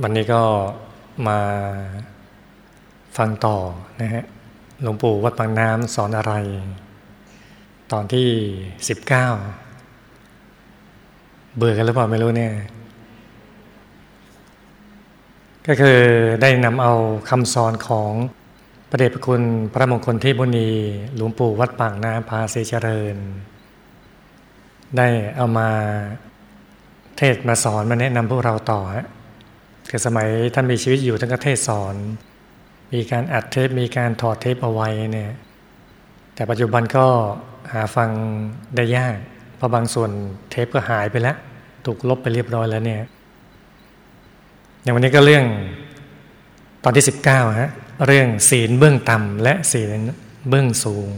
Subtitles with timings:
[0.00, 0.42] วันนี้ก็
[1.28, 1.38] มา
[3.16, 3.56] ฟังต่อ
[4.00, 4.24] นะฮะ
[4.82, 6.34] หลวงปู่วัดปางน้ำสอนอะไร
[7.92, 8.28] ตอนที่
[8.88, 9.26] สิบเก้า
[11.56, 12.54] เบื่อกันหรือเปล่าไม่รู้เนี่ย
[15.66, 15.98] ก็คือ
[16.42, 16.92] ได้นำเอา
[17.30, 18.10] คำสอนของ
[18.90, 20.70] พระเดชพระคุณพระมงคลเทพบุณี
[21.16, 23.16] หลวงปู่วัดปางน้ำพาเสเจริญ
[24.96, 25.68] ได้เอามา
[27.18, 29.06] เทศมาสอนมาแนะนำพวกเราต่อฮะ
[29.90, 31.94] คือสมัยท่านมีชีวิตอยู่ท่านก็เทศสอน
[32.94, 35.32] มีการอัดเทปมีการถอดเทปเอาไว้เนี่ย
[36.34, 37.06] แต่ปัจจุบันก็
[37.72, 38.10] หาฟัง
[38.76, 39.16] ได้ยาก
[39.56, 40.10] เพราะบางส่วน
[40.50, 41.36] เทปก็หายไปแล้ว
[41.86, 43.02] ถูกลบไปเรียบร้อยแล้วเนี่ย
[44.82, 45.44] อย่างวันนี้ก็เรื่อง
[46.84, 47.70] ตอนที่ 19ฮะ
[48.06, 49.90] เรื่องศีลเบื้องต่ำและศีล
[50.48, 51.10] เบื้องสูง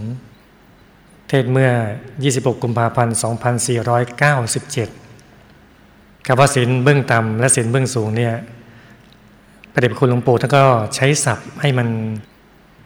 [1.29, 1.71] เทศเมื่อ
[2.17, 5.04] 26 กุมภาพันธ์ 2497
[6.27, 8.35] คำว่าศีลเบื้องต่ำและศีลเบื้องสูงเนี่ย
[9.73, 10.63] พระเดชพระคุณหลวงปู่ท่านก็
[10.95, 11.89] ใช้ศัพท์ให้มัน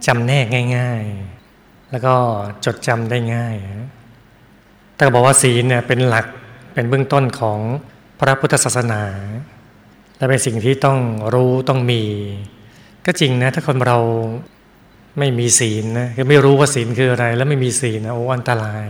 [0.07, 1.03] จำแนกง่าย
[1.47, 2.15] ๆ แล้วก็
[2.65, 3.57] จดจำได้ง่าย
[4.97, 6.27] แต่บอกว่าศีลเนี่ยเป็นหลัก
[6.75, 7.59] เป็นเบื้องต้นของ
[8.21, 9.03] พระพุทธศาสนา
[10.17, 10.99] และเป็นสิ่งที่ต้อง
[11.34, 12.03] รู้ต้องมี
[13.07, 13.99] ก็จริงนะ ถ้าคนเรา
[15.19, 18.87] ไม่มีศีลนะคือไม่รู้ว่าศีลคืออะไร แล้วไม่มีศีลนะโอ้อันตราย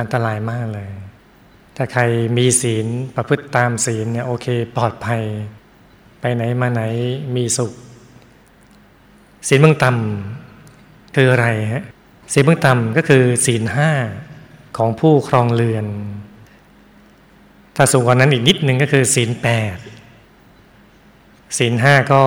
[0.00, 0.90] อันตรายมากเลย
[1.80, 2.02] ถ้าใคร
[2.38, 5.22] มีศีลประพฤติตามศีลเนี่ยโอเคปลอดภัย
[6.20, 6.82] ไปไหนมาไหน
[7.36, 7.72] มีสุข
[9.48, 11.84] ศีลเบื้องต่ำคืออะไรฮะ
[12.32, 13.90] ศีลเบื้องต่ำก็คือศีลห้า
[14.76, 15.86] ของผู้ครองเรือน
[17.76, 19.76] ถ้าสูงกว่านั้นอีกนิดนึงก็คือศีลแปด
[21.58, 22.24] ศีลห้าก็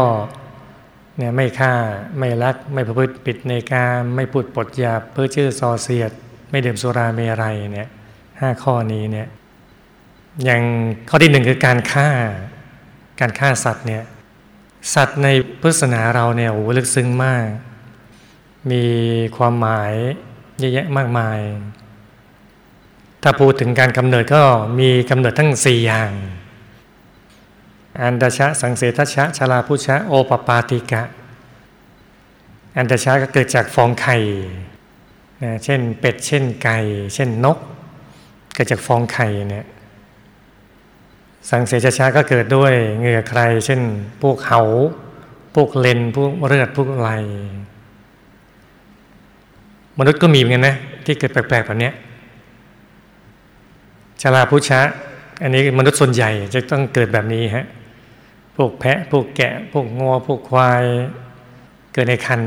[1.17, 1.73] เนี่ยไม่ฆ่า
[2.19, 6.11] ไม่รัก ไม่ประพฤติปิดในการไม่พูดปดหยาบเพื่อชื่อซอเสียด
[6.49, 7.89] ไม่ดื่มสุราเมรัยเนี่ย
[8.39, 9.27] ห้าข้อนี้เนี่ย
[10.45, 10.61] อย่าง
[11.09, 12.09] ข้อที่หนึ่งคือการฆ่า
[13.19, 14.03] การฆ่าสัตว์เนี่ย
[14.95, 15.27] สัตว์ใน
[15.59, 17.45] พุทธศาสนาเราเนี่ยโอ้ลึกซึ้งมาก
[18.71, 18.83] มี
[19.38, 19.94] ความหมาย
[20.59, 21.39] เยอะแยะมากมาย
[23.23, 24.44] ถ้าพูดถึงการกำเนิดก็
[24.79, 26.11] มีกำเนิดทั้งสี่อย่าง
[28.01, 31.03] อันดชะสังเสทชะชลาพุชะโอปปาติกะ
[32.77, 34.17] อันดชะก็เกิดจากฟองไข่
[35.63, 36.77] เช่นเป็ดเช่นไก่
[37.13, 37.57] เช่นนก
[38.53, 39.66] เกิดจากฟองไข่เนี่ย
[41.50, 43.81] สังเสชช้าก็เกิดด้วยเหงื่อใคร เช่น
[44.22, 44.62] พวกเขา
[45.56, 47.09] พวกเลน พวกเลือด พวกไหล
[50.00, 50.75] มนุษย์ก็มีเหมือนกันนะ
[51.06, 51.91] ที่เกิดแปลกๆแบบนี้
[54.22, 54.81] ชาลาพุชะ
[55.41, 57.66] อันนี้มนุษย์ส่วนใหญ่จะต้องเกิดแบบนี้ฮะ
[58.56, 60.84] พวกแพะ พวกแกะ พวกงอพวกควาย
[61.94, 62.41] เกิดในคัน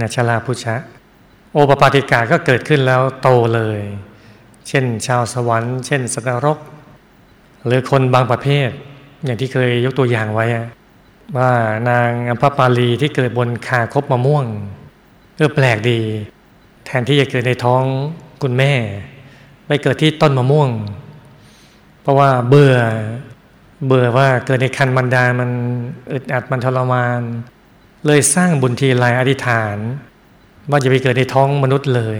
[0.00, 0.74] นะชาลาพุชะ
[1.52, 3.80] โอปปาติกาก็เกิดขึ้นแล้วโตเลย
[4.68, 6.58] เช่น ชาวสวรรค์ เช่นสัตว์นรก
[7.68, 8.70] หรือคนบางประเภท
[9.24, 10.46] อย่างที่เคยยกตัวอย่างไว้
[11.36, 11.50] ว่า
[11.88, 14.46] นางอัมพปาลีที่เกิดบนคาคบมะม่วง
[15.36, 16.00] เออแปลกดี
[16.86, 17.82] แทนที่จะเกิดในท้อง
[18.42, 18.72] คุณแม่
[19.66, 20.70] ไปเกิดที่ต้นมะม่วง
[22.02, 22.76] เพราะว่าเบื่อ
[23.86, 25.50] เบื่อว่าเกิดในคันมันดามัน
[26.12, 27.20] อึดอัดมันทรมาน
[28.06, 29.76] เลยสร้างบุญทีลายอธิษฐาน
[30.70, 32.18] ว่าจะไปเกิดในท้องมนุษย์เลย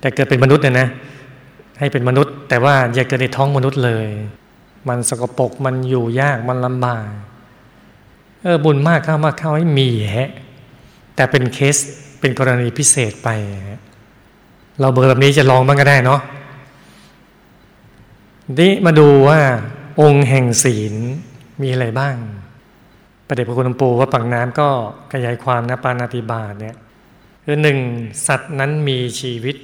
[0.00, 0.88] แต่เกิดเป็นมนุษย์เนี่ยนะ
[1.78, 4.06] ให้เป็นมนุษย์ แต่ว่าอย่าเกิดในท้องมนุษย์เลย
[4.88, 7.08] มันสกปรกมันอยู่ยากมันลำบาก
[8.42, 10.30] เออบุญมากเข้ามากเข้าให้มีฮะ
[11.14, 11.76] แต่เป็นเคส
[12.20, 13.28] เป็นกรณีพิเศษไป
[14.80, 16.20] เราเบอร์แบบนี้จะลองบ้างก็ได้เนาะ
[18.58, 19.40] นี่มาดูว่า
[20.00, 20.94] องค์แห่งศีล
[21.62, 22.16] มีอะไรบ้าง
[23.26, 24.68] ประเด็จพระคุณหลวงปู่ว่าปังน้ำก็
[25.12, 26.76] ขยายความนะปานาติบาตเนี่ย
[27.44, 27.78] คือหนึ่ง
[28.26, 29.56] สัตว์นั้นมีชีวิต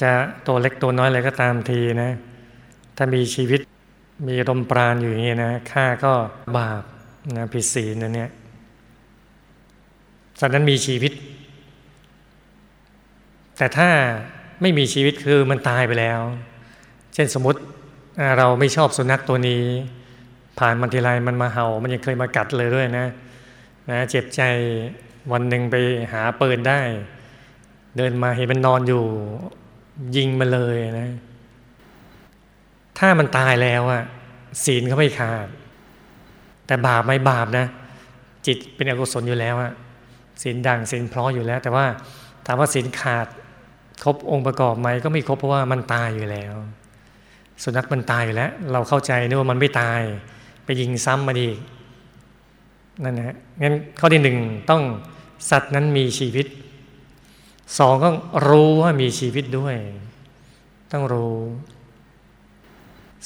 [0.00, 0.12] จะ
[0.46, 2.10] ตัวเล็กตัวน้อยอะไรก็ตามทีนะ
[3.04, 3.60] ถ้ามีชีวิต
[4.28, 6.12] มีลมปราณอยู่อย่างนี้นะฆ่าก็
[6.56, 6.82] บาป
[7.36, 8.30] นะผิดศีลนะเนี่ย
[10.40, 11.12] สัตว์นั้นมีชีวิต
[13.56, 13.88] แต่ถ้า
[14.62, 16.20] ไม่มีชีวิตคือมันตายไปแล้ว
[17.14, 17.60] เช่นสมมติ
[18.38, 19.62] เราไม่ชอบสุนัขตัวนี้
[20.58, 23.06] ผ่านมันทีไรมันมาเห่า มันยังเคยมากัดเลยด้วยนะ
[23.90, 24.42] นะเจ็บใจ
[25.32, 25.76] วันหนึ่งไป
[26.12, 26.80] หาปืนได้
[27.96, 29.04] เดินมาเห็นมันนอนอยู่
[30.16, 31.10] ยิงมาเลยนะ
[32.98, 34.02] ถ้ามันตายแล้วอะ
[34.64, 35.46] ศีลเขาไม่ขาด
[36.66, 37.66] แต่บาปไม่บาปนะ
[38.46, 39.72] จิตเป็นอกุศลอยู่แล้วอะ
[40.42, 41.86] ศีลดังศีลพร้ออยู่แล้ว แต่ว่า
[42.46, 43.26] ถามว่าศีลขาด
[44.02, 46.54] ครบองค์ประกอบไหมก็ไม่ครบเพราะว่ามันตายอยู่แล้ว
[47.62, 50.00] สุนัขมันตายอยู่แล้ว เราเข้าใจนึกว่ามันไม่ตาย
[50.64, 51.48] ไปยิงซ้ำมาดี
[53.02, 54.38] นั่นนะงั้นข้อที่หนึ่ง
[54.70, 54.82] ต้อง
[55.50, 56.46] สัตว์นั้นมีชีวิต
[57.78, 58.08] สองก็
[58.48, 59.76] รู้ว่ามีชีวิตด้วย
[60.92, 61.36] ต้องรู้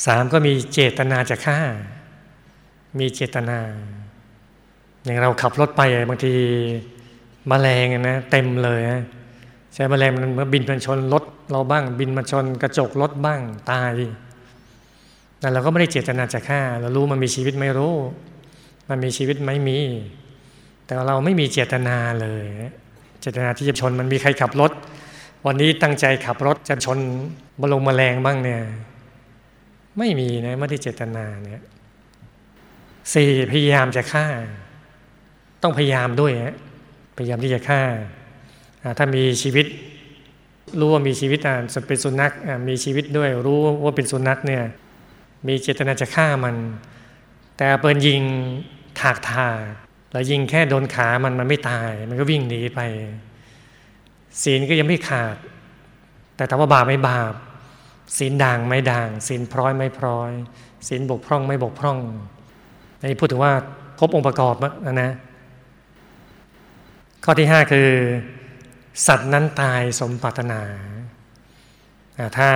[0.04, 1.58] สามก็มีเจตนาจะฆ่า
[2.98, 3.58] มีเจตนา
[5.04, 6.34] อย่างเราขับรถไปบางที
[7.50, 9.02] มแมลงนะเต็มเลยนะ
[9.74, 13.40] ใช่มแมลงมันมาบินมาชนรถเราบ้าง บินมาชนกระจกรถบ้าง
[13.70, 13.90] ตาย
[15.40, 17.94] แต่เราก็ไม่ได้เจตนาจะฆ่า เรารู้มันมีชีวิตไม่รู้
[18.88, 19.78] มันมีชีวิตไม่มี
[20.86, 22.44] แต่เราไม่มีเจตนาเลย
[23.20, 24.72] เจตนาที่จะชนมันมีใครขับรถ
[25.46, 26.98] วันนี้ตั้งใจขับรถจะชน
[27.60, 28.60] บลงมแมลงบ้างเนี่ย
[29.98, 31.64] ไม่มีนะไม่ได้เจตนาเนี่ย
[33.12, 34.26] สี่พยายามจะฆ่า
[35.62, 36.54] ต้องพยายามด้วยฮะ
[37.16, 37.82] พยายามที่จะฆ่า
[38.98, 39.66] ถ้ามีชีวิต
[40.80, 41.56] รู้ว่ามีชีวิตอ่า
[41.88, 42.32] เป็นสุนัข
[42.68, 44.64] มีชีวิตด้วย รู้ว่าเป็นสุนัขเนี่ย
[45.46, 46.56] มีเจตนาจะฆ่ามัน
[47.56, 48.22] แต่เปิดยิง
[49.00, 49.48] ถากถา
[50.12, 52.80] แล้วยิงแค่โดนขามันมันไม่ตาย มันก็วิ่งหนีไป
[54.42, 55.36] ศีลก็ยังไม่ขาด
[56.36, 57.34] แต่ถามว่าบาปไม่บาป
[58.18, 60.30] ศีลด่างไม่ด่างศีลพร้อยไม่พร้อย
[60.88, 61.98] ศีลบกพร่องไม่บกพร่อง
[62.98, 63.52] อันนี้พูดถึงว่า
[63.98, 65.12] ครบองค์ประกอบนะนะ
[67.24, 67.88] ข้อที่ห้าคือ
[69.06, 70.62] สัตว์นั้นตายสมปรารถนา
[72.38, 72.50] ถ้า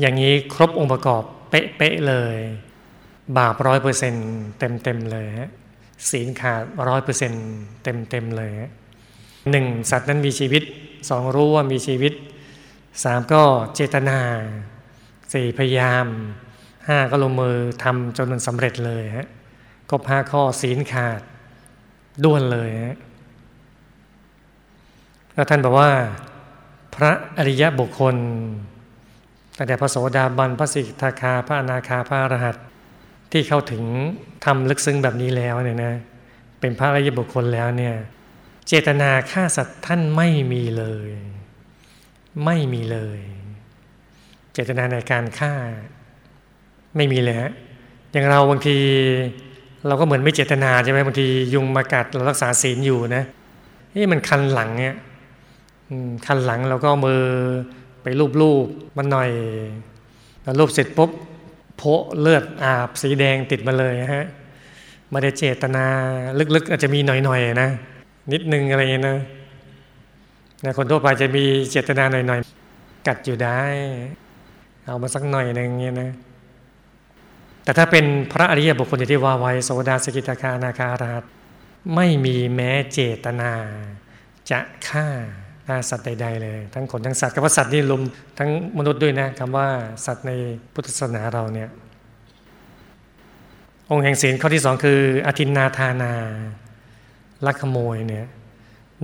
[0.00, 2.36] อย่างนี้ครบองค์ประกอบเป๊ะๆเลย
[3.38, 4.28] บาปร้อยเปอร์เซ็นต์
[4.58, 5.50] เต็มๆเลยฮะ
[6.10, 7.44] ศีลขาดร้อยเปอร์เซ็นต์
[7.82, 8.52] เต็มๆเลย
[9.50, 10.62] หนึ่งสัตว์นั้นมีชีวิต
[11.10, 12.12] สองรู้ว่ามีชีวิต
[13.04, 13.42] สามก็
[13.74, 14.20] เจตนา
[15.32, 16.06] สี่พยายาม
[16.88, 19.28] ห้าก็ลงมือทำจนมันสำเร็จเลยฮะ
[19.90, 21.20] ครบห้าข้อศีลขาด
[22.24, 22.96] ด้วนเลยฮะ
[25.34, 25.90] แล้วท่านบอกว่า
[26.94, 28.16] พระอริยบุคคล
[29.56, 32.56] ตั้งแต่พระโสดาบันพระสิกทาคาพระอนาคาพระอรหัต
[33.32, 33.82] ที่เข้าถึง
[34.44, 35.94] ทำลึกซึ้งแบบนี้แล้วเนี่ยนะ
[36.60, 37.94] เป็นพระอริยบุคคลแล้วเนี่ย
[38.66, 41.10] เจตนาฆ่าสัตว์ท่านไม่มีเลย
[42.44, 43.20] ไม่มีเลย
[44.52, 45.52] เจตนาในการฆ่า
[46.96, 47.52] ไม่มีเลยฮะ
[48.12, 48.76] อย่างเราบางที
[49.86, 53.24] เราก็เหมือนไม่เจตนาใช่ไหมบางทียุงมากัดเรารักษาศีลอยู่นะ
[53.96, 54.96] นี่มันคันหลังเนี่ย
[56.26, 57.22] คันหลังเราก็มือ
[58.02, 58.06] ไป
[58.40, 59.30] รูปๆมันหน่อย
[60.42, 61.10] แล้วรูปเสร็จปุ๊บ
[61.76, 61.82] โพ
[62.20, 64.26] เลือดอาบสีแดงติดมาเลยฮะ
[65.10, 65.86] ไม่ได้เจตนา
[66.54, 67.70] ลึกๆ อาจจะมีหน่อยๆนะ
[68.32, 69.18] นิดนึงอะไรเงี้ยนะ
[70.64, 73.60] นะคนทั่วไปจะมีเจตนาหน่อยๆ กัดอยู่ได้
[74.84, 76.12] เอามาสักหน่อยหนึ่งเงี้ยนะ
[77.64, 81.22] แต่ถ้าเป็นพระอริยบุคคลที่ว่าไว้โสดาสกิตาคานาคาราช
[81.94, 83.52] ไม่มีแม้เจตนา
[84.50, 85.06] จะฆ่า
[85.66, 88.02] ฆ่าสัตว์ใด ๆ เลย ทั้งคนทั้งสัตว์คำว่าสัตว์นี่รวม
[88.38, 89.68] ทั้งมนุษย์ด้วยนะคำว่า
[90.06, 90.32] สัตว์ใน
[90.74, 91.68] พุทธศาสนาเราเนี่ย
[93.90, 96.12] องค์แห่งศีลข้อที่สองคืออธินนาทานา
[97.46, 98.26] ลักขโมยเนี่ย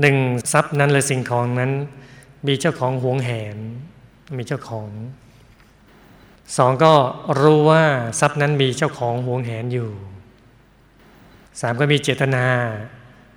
[0.01, 0.17] หนึ่ง
[0.53, 1.73] ทรัพย์นั้นเลยสิ่งของนั้น
[2.47, 3.57] มีเจ้าของหวงแหน
[4.37, 4.89] มีเจ้าของ
[6.57, 6.95] สองก็
[7.41, 7.85] รู้ว่า
[8.21, 9.91] ทรัพย์นั้นมีเจ้าของหวงแหนอยู่
[11.61, 12.47] สามก็มีเจตนา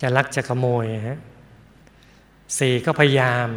[0.01, 1.19] จะลักจะขโมยฮะ
[2.57, 3.48] สี่ก็พยายาม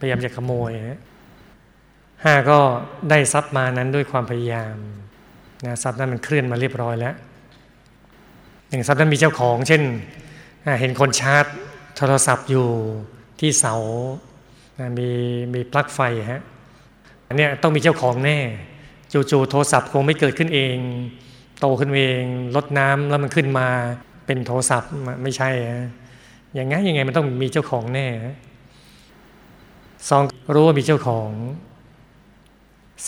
[0.00, 0.98] พยายามจะขโมยฮะ
[2.24, 2.58] ห้าก็
[3.10, 4.76] ได้ทรัพย์มานั้นด้วยความพยายาม
[5.64, 7.14] นะทรัพย์นั้นมันเคลื่อนมาเรียบร้อยแล้ว
[8.68, 9.82] อย่งทรัพย์นั้นมีเจ้าของ เช่น
[10.80, 11.46] เห็นคนชาร์จ
[11.98, 12.68] โทรศัพท์อยู่
[13.40, 13.74] ที่เสา
[14.98, 15.08] มี
[15.54, 16.00] มีปลั๊กไฟ
[16.30, 16.42] ฮะ
[17.26, 18.38] อันนี้ต้องมีเจ้าของแน่
[19.12, 20.76] จู่ๆโทรศัพท์คงไม่เกิดขึ้นเอง
[21.60, 22.24] โตขึ้นเอง
[22.56, 23.68] ลดน้ำแล้วมันขึ้นมา
[24.26, 24.90] เป็นโทรศัพท์
[25.22, 25.88] ไม่ใช่ฮะ
[26.54, 28.06] อย่างงั้นยังไงมันต้องมีเจ้าของแน่
[30.08, 30.22] สอง
[30.54, 31.30] รู้ว่ามีเจ้าของ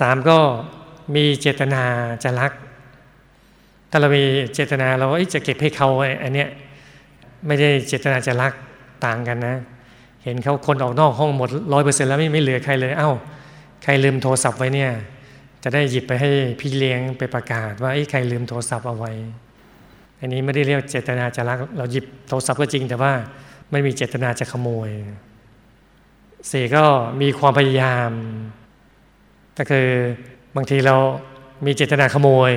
[0.00, 0.38] สามก็
[1.14, 1.84] มีเจตนา
[2.24, 2.52] จะรัก
[3.90, 5.88] ถ้าเรามีเจตนาเราจะเก็บให้เขา
[6.22, 6.48] อันเนี้ย
[7.46, 8.54] ไม่ได้เจตนาจะรัก
[9.06, 9.56] ต่างกันนะ
[10.24, 13.10] เห็นเขาคนออกนอกห้องหมดร้อยเปอร์เซ็นต์แล้วไม่ไม่เหลือใครเลย เอา้า
[13.82, 14.90] ใครลืมโทรศัพท์ไว้เนี่ย
[15.62, 16.30] จะได้หยิบไปให้
[16.60, 19.12] พี่เลี้ยงไปประกาศ ว่าไอ้ใครลืมโทรศัพท์เอาไว้
[20.20, 23.12] อันนี้ไม่ได้เรียกเจตนาจะรัก เราหยิบโทรศัพท์ก็จริง แต่ว่า
[23.70, 24.90] ไม่มีเจตนาจะขโมย
[26.50, 26.84] สี่ก็
[27.20, 28.10] มีความพยายาม
[29.58, 29.88] ก็คือ
[30.56, 30.96] บางทีเรา
[31.66, 32.52] มีเจตนาขโมย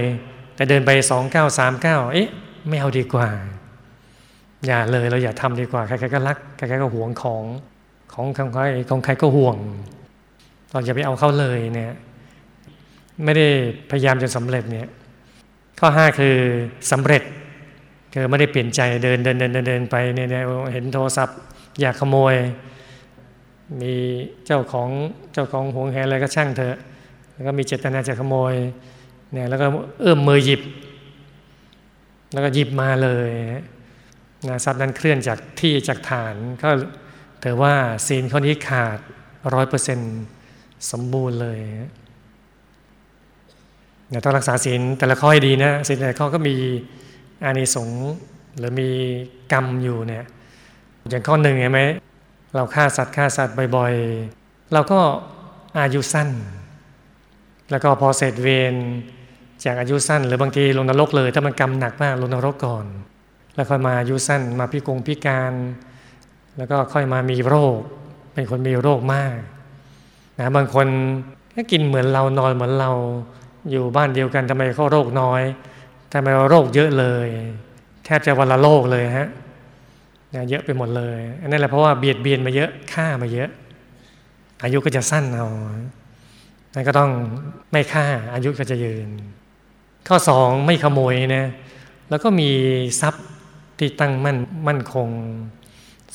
[0.55, 2.29] แต่เดินไปสองเก้าสามเก้าเอ๊ะ
[2.69, 3.29] ไม่เอาดีกว่า
[4.65, 7.43] อย่าเลยเราอย่าทำดีกว่าใครๆก็รักใครๆก็ห่วงของ
[8.13, 9.57] ของของใครของใครก็ห่วง
[10.69, 11.93] เราอย่าไปเอาเข้าเลยเนี่ย
[13.23, 13.47] ไม่ได้
[13.91, 14.87] พยายามจนสำเร็จเนี่ย
[15.79, 16.35] ข้อห้าคือ
[16.91, 17.23] สำเร็จ
[18.13, 20.27] คือไม่ได้เปลี่ยนใจเดินเดินเดินเดินไปเนี่ย
[20.73, 21.37] เห็นโทรศัพท์
[21.81, 22.35] อยากขโมย
[23.81, 23.93] มี
[24.45, 24.89] เจ้าของ
[25.33, 26.77] เจ้าของห่วงแหนอะไรก็ช่างเถอะ
[27.33, 28.53] แล้วก็มีเจตนาจะขโมย
[29.31, 29.65] เนี่ยแล้วก็
[30.01, 30.61] เอื้อมมือหยิบ
[32.33, 33.29] แล้วก็หยิบมาเลย
[34.49, 36.69] นะทรัพย์นั้นเคลื่อนจากที่จากฐานก็
[37.43, 37.73] ถือว่า
[38.07, 38.99] ศีลข้อนี้ขาด
[39.53, 40.13] ร้อยเปอร์เซ็นต์
[40.91, 41.59] สมบูรณ์เลย
[44.11, 46.55] นะต้องรักษาศีลแต่ละข้อให้ดีนะศีลแต่ละข้อก็มี
[47.43, 48.03] อานิสงส์
[48.57, 48.89] หรือมี
[49.51, 50.25] กรรมอยู่เนี่ย
[51.09, 51.81] อย่างข้อหนึ่งเห็นไหม
[52.55, 54.99] เราฆ่าสัตว์ฆ่าสัตว์บ่อยๆ เราก็
[55.79, 56.29] อายุสั้น
[57.71, 58.73] แล้วก็พอเสร็จเวร
[59.65, 62.85] จากอายุสั้น หรือบางทีลงนรกเลย ถ้ามันกรรมหนักมากลงนรกก่อน
[63.55, 65.53] แล้วค่อยมาอายุสั้นมาพิกงพิการ
[66.57, 67.79] แล้วก็ค่อยมามีโรค
[68.33, 69.37] เป็นคนมีโรคมาก
[70.39, 70.87] นะบางคน
[71.55, 72.91] ก็กินเหมือนเรานอนเหมือนเรา
[73.71, 75.41] อยู่บ้านเดียวกันทำไมเขาโรคน้อย
[76.11, 77.27] ทำไมเราโรคเยอะเลย
[78.05, 79.27] แทบจะวันละโรคเลยฮะ
[80.49, 83.49] เยอะไปหมดเลย อันนั้นแหละเพราะว่าเบียดเบียนมาเยอะฆ่ามาเยอะ
[84.63, 85.47] อายุก็จะสั้นเอา
[86.73, 87.11] นั่นก็ต้อง
[87.71, 89.07] ไม่ฆ่าอายุก็จะยืน
[90.07, 91.45] ข้อสองไม่ขโมยนะ
[92.09, 92.49] แล้วก็มี
[93.01, 93.25] ทรัพย์
[93.77, 94.37] ที่ตั้งมั่น
[94.67, 95.09] มั่นคง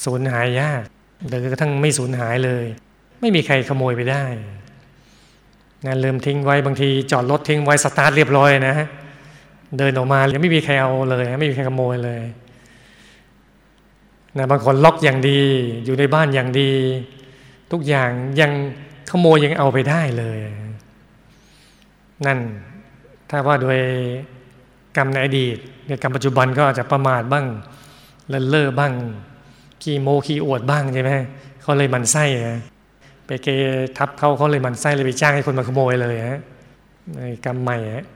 [0.05, 0.85] สูญหายยาก
[1.29, 2.65] หรือกระทั่งไม่สูญหายเลย
[3.21, 4.25] ไม่มีใครขโมยไปได้
[5.87, 8.77] นะลืมทิ้งไว้บางที จอดรถทิ้งไว้สตาร์ทเรียบร้อยนะ
[9.79, 12.23] เดินออกมายังไม่มีใครเอาเลย ไม่มีใครขโมยเลย
[14.39, 15.41] นะบางคนล็อกอย่างดี
[15.85, 16.73] อยู่ในบ้านอย่างดี
[17.73, 18.11] ทุกอย่าง
[18.41, 18.53] ยัง
[19.11, 20.39] ขโมยยังเอาไปได้เลย
[22.27, 22.39] นั่น
[23.31, 23.79] ถ้าว่าโดย
[24.99, 25.57] กรรมในอดีต
[25.89, 27.47] ในกรรมปัจจุบันก็อาจจะประมาทบ้าง
[28.29, 28.93] เล่นเล่อบ้าง
[29.83, 31.11] ขี้โมขี้อวดบ้างใช่ไหม
[31.61, 32.25] เขาเลยมันไส้
[33.27, 33.49] ไปเก
[33.97, 36.41] ทับเขาเขาเลยมันไส้เลยไปจ้างให้คนมาขโมยเลยฮะ
[37.17, 38.07] ในกรรมใหม่ฮะ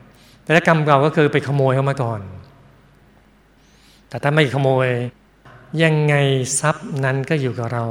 [0.43, 2.21] แต่ถ้ากรรมเก่าก็คือไปขโมยเขามาก่อน
[4.09, 4.89] แต่ถ้าไม่ขโมย
[5.83, 6.15] ยังไง
[6.61, 7.85] ทรัพย์นั้นก็อยู่กับเรา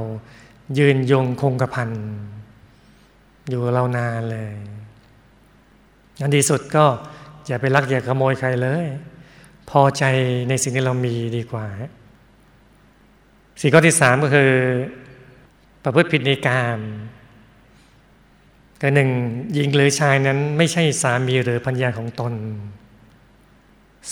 [0.78, 1.90] ยืนยงคงกระพัน
[3.50, 4.54] อยู่เรานานเลย
[6.22, 6.86] อันดีสุดก็
[7.48, 8.86] อย่าไปลักอย่าขโมยใครเลย
[9.70, 10.04] พอใจ
[10.50, 11.68] ในสิ่งที่เรามีดีกว่า
[13.62, 14.52] สิ่งข้อที่สามก็คือ
[15.84, 16.80] ประพฤติผิดในกาม
[18.82, 19.10] ก็หนึ่ง
[19.54, 22.34] หญิงหรือชายนั้นไม่ใช่สามีหรือพัญญาของตน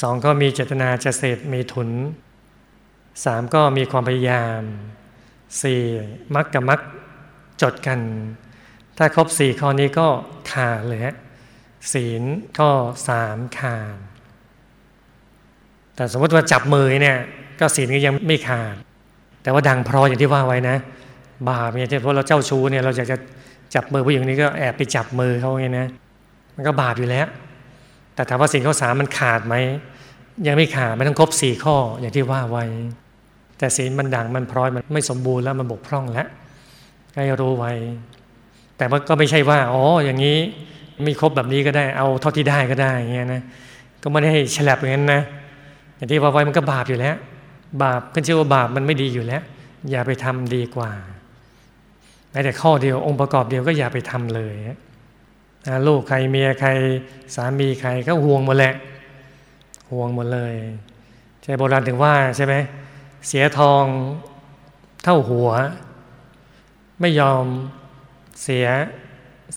[0.01, 1.89] สองก็มีเจตนาจะเสพมีทุน
[3.25, 4.62] สามก็มีความพยายาม
[5.62, 5.81] สี่
[6.36, 6.79] มักกับมัก
[7.62, 8.00] จดกัน
[8.98, 10.07] ถ้าครบสี่ข้อนี้ก็
[10.51, 11.15] ขาดเลยฮะ
[11.93, 12.24] ศีล
[12.59, 12.69] ก็
[13.07, 13.98] สามขาด
[15.95, 17.17] แต่สมมติว่าจับมือเนี่ย
[17.59, 18.75] ก็ศีลก็ยังไม่ขาด
[19.43, 20.77] แต่ว่าดังพรออย่างที่ว่าไว้นะ
[21.50, 23.17] บาปเนี่ยเพราะเราเจ้าชู้เนี่ยเราอยากจะ
[23.75, 25.88] จับมือผู้หญิงนี้ก็แอบไปจับมือเขาไงนะ
[26.55, 27.27] มันก็บาปอยู่แล้ว
[28.13, 29.55] แต่ถามว่าศีลข้อสามมันขาดไหม
[30.48, 32.65] ยังไม่ขาดไม่ต้องครบสี่ข้ออย่างที่ว่าไว้
[33.57, 36.27] แต่ศีลมันด่างมันพร้อยมันไม่สมบูรณ์แล้วมันบกพร่องแล้ว
[37.15, 37.71] ให้รู้ไว้
[38.77, 40.39] แต่ว่าก็ไม่ใช่ว่าอ๋ออย่างนี้
[41.08, 43.41] มีครบแบบนี้ก็ได้ เอาเท่าที่ได้ก็ได้เงี้ยนะ
[44.03, 45.22] ก็ไม่ได้ฉลับอย่างนั้นนะ
[45.96, 47.15] อย่างที่ว่าไว้มันก็บาปอยู่แล้ว
[47.84, 49.41] บาปขึ้นชื่อว่าบาปมันไม่ดีอยู่แล้ว
[49.89, 50.91] อย่าไปทำดีกว่า
[52.32, 54.56] แม้แต่ข้อเดียวองค์ประกอบเดียวก็อย่าไปทำเลย
[55.88, 56.70] ลูกใครเมียใคร
[57.36, 58.74] สามีใครก็ห่วงหมดแหละ
[59.91, 60.53] ห่วงหมดเลย
[61.44, 62.56] ใช่โบราณถึงว่าใช่ไหม
[63.27, 63.84] เสียทอง
[65.03, 65.50] เท่าหัว
[67.01, 67.46] ไม่ยอม
[68.44, 68.68] เสีย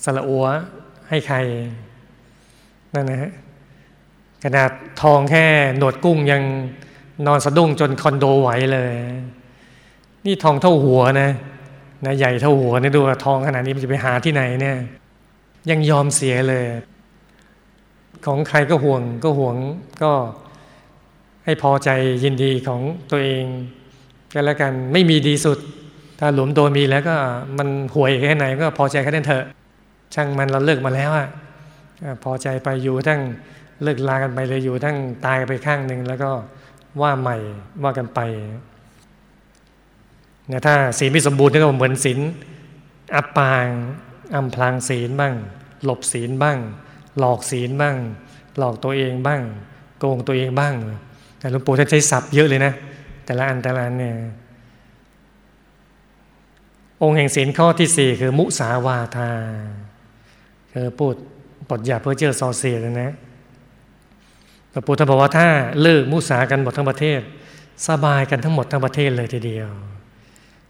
[0.05, 0.47] สละอัว
[1.13, 1.39] ให้ใคร
[2.95, 3.33] นั่นนะฮะ
[4.45, 4.71] ขนาด
[5.03, 5.45] ทองแค่
[5.79, 6.43] หนวดกุ้งยัง
[7.27, 8.93] นอนสะดุ้งจนคอนโดไหวเลย
[10.27, 11.31] นี่ทองเท่าหัวนะ
[12.05, 14.79] นะใหญ่เท่าหัวนี่ดูทองขนาดนี้มันจะไปหาที่ไหนเนี่ย
[15.71, 16.65] ยังยอมเสียเลย
[18.27, 19.57] ของใครก็ห่วงก็ห่วง
[20.03, 20.13] ก็
[21.45, 21.91] ให้พอใจ
[22.25, 23.45] ยินดีของตัวเอง
[24.35, 25.59] ก็แล้วกันไม่มีดีสุด
[26.19, 27.17] ถ้าหลวมตัวมีแล้วก็
[27.59, 29.45] มันห่วยแค่ไหนก็พอใจแค่นั้นเถอะ
[30.15, 31.29] ช่างมันเราเลิกมาแล้วอะ
[32.23, 33.21] พอใจไปอยู่ทั้ง
[33.83, 36.31] เลิกลากันไปเลยอยู่ทั้งตายไปข้างหนึ่งแล้วก็
[37.01, 37.37] ว่าใหม่
[37.83, 38.21] ว่ากันไป
[40.49, 42.19] เนี่ยถ้าศีลไม่สมบูรณ์ก็เหมือนศีล
[43.15, 43.67] อัปปาง
[44.35, 45.35] อำพลางศีลบ้าง
[45.85, 46.59] หลบศีลบ้าง
[47.19, 47.97] หลอกศีลบ้าง
[48.59, 49.43] หลอกตัวเองบ้าง
[49.99, 50.75] โกงตัวเองบ้าง
[51.39, 52.73] แต่หลวงปู่ท่านใช้ศัพท์เยอะเลยนะ
[53.25, 54.15] แต่ละอันแต่ละอันเนี่ย
[57.03, 59.31] องค์แห่งศีลข้อที่สี่คือมุสาวาทา
[60.73, 61.15] คือพูด
[61.71, 63.11] ปดยาเพื่อเจอซอเสียเลยนะ
[64.71, 65.47] หลวงปู่ท่านบอกว่าถ้า
[65.83, 67.21] เลิกมุสากันหมดทั้งประเทศ
[67.89, 69.69] สบายกันทั้งหมดทั้งประเทศเลยทีเดียว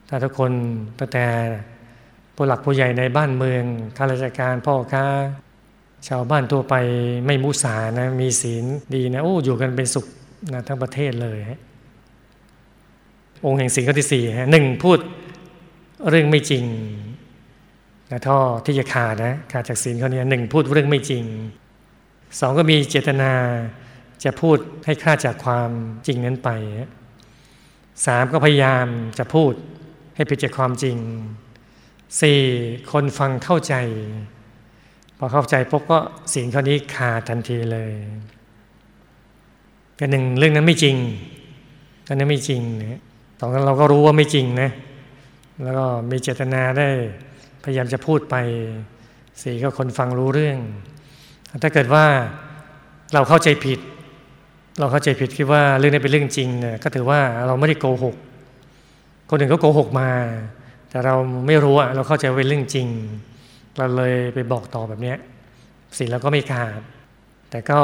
[0.08, 0.52] ถ้าทุกคน
[0.98, 1.26] ตั้งแต่
[2.34, 3.62] ผู้หลักผู้ใหญ่ในบ้านเมือง
[3.96, 5.06] ข้าราชการพ่อค้า
[6.08, 6.74] ชาวบ้านทั่วไป
[7.26, 10.06] ไม่มุสานะมีศีลดีนะโอ้อยู่กันเป็นสุข
[10.52, 11.60] นะทั้งประเทศเลยฮะ
[13.44, 14.98] องค์แห่งศีลข้อที่สี่ฮะหนึ่งพูด
[16.08, 16.64] เรื่องไม่จริง
[18.12, 21.24] นะท่อที่จะขาดนะขาดจากศีลขาเนี่ยหนึ่งพูดเรื่องไม่จริง
[22.40, 23.32] สองก็มีเจตนา
[24.24, 25.70] จะพูดให้คลาดจากความ
[26.06, 26.50] จริงนั้นไป
[28.06, 28.86] สามก็พยายาม
[29.18, 29.52] จะพูด
[30.16, 30.96] ให้ผิดจากความจริง
[32.20, 32.40] สี่
[32.92, 33.74] คนฟังเข้าใจ
[35.18, 35.98] พอเข้าใจปุ๊บก็
[36.34, 37.92] สิ่งข้อนี้ขาดทันทีเลย
[39.96, 40.96] แต่หนึ่งเรื่องนั้นไม่จริง
[42.08, 43.00] อันนั้นไม่จริงนะ
[43.40, 44.70] ตอนนั้นเราก็รู้ว่าไม่จริงนะ
[45.62, 46.88] แล้วก็มีเจตนาได้
[47.64, 48.36] พยายามจะพูดไป
[49.42, 50.58] สี่ก็คนฟังรู้เรื่อง
[51.62, 52.06] ถ้าเกิดว่า
[53.14, 53.80] เราเข้าใจผิด
[54.80, 58.16] เราเข้าใจผิดคิดว่าเรื่องนี้เป็นเรื่องจริงเนี่ยก็ถือว่าเราไม่ได้โกหก
[59.28, 60.10] คนอื่นก็โกหกมา
[60.90, 61.14] แต่เรา
[61.46, 62.88] ไม่รู้อะเราเข้าใจว่าเป็นเรื่องจริง
[63.76, 65.14] เราเลยไปบอกต่อแบบนี้
[65.98, 66.80] สิ่งเราก็ไม่ขาด
[67.50, 67.80] แต่ก็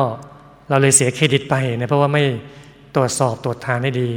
[0.68, 2.24] เราเลยเสียเครดิตไปนะเพราะว่าไม่
[2.96, 4.12] ตรวจสอบตรวจทานได้ดี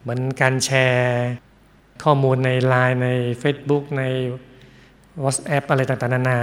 [0.00, 1.28] เหมือนการแชร์
[2.04, 3.08] ข้อมูลในไลน์ใน
[3.42, 4.02] Facebook ใน
[5.24, 6.38] WhatsApp อะไรต่างๆนานา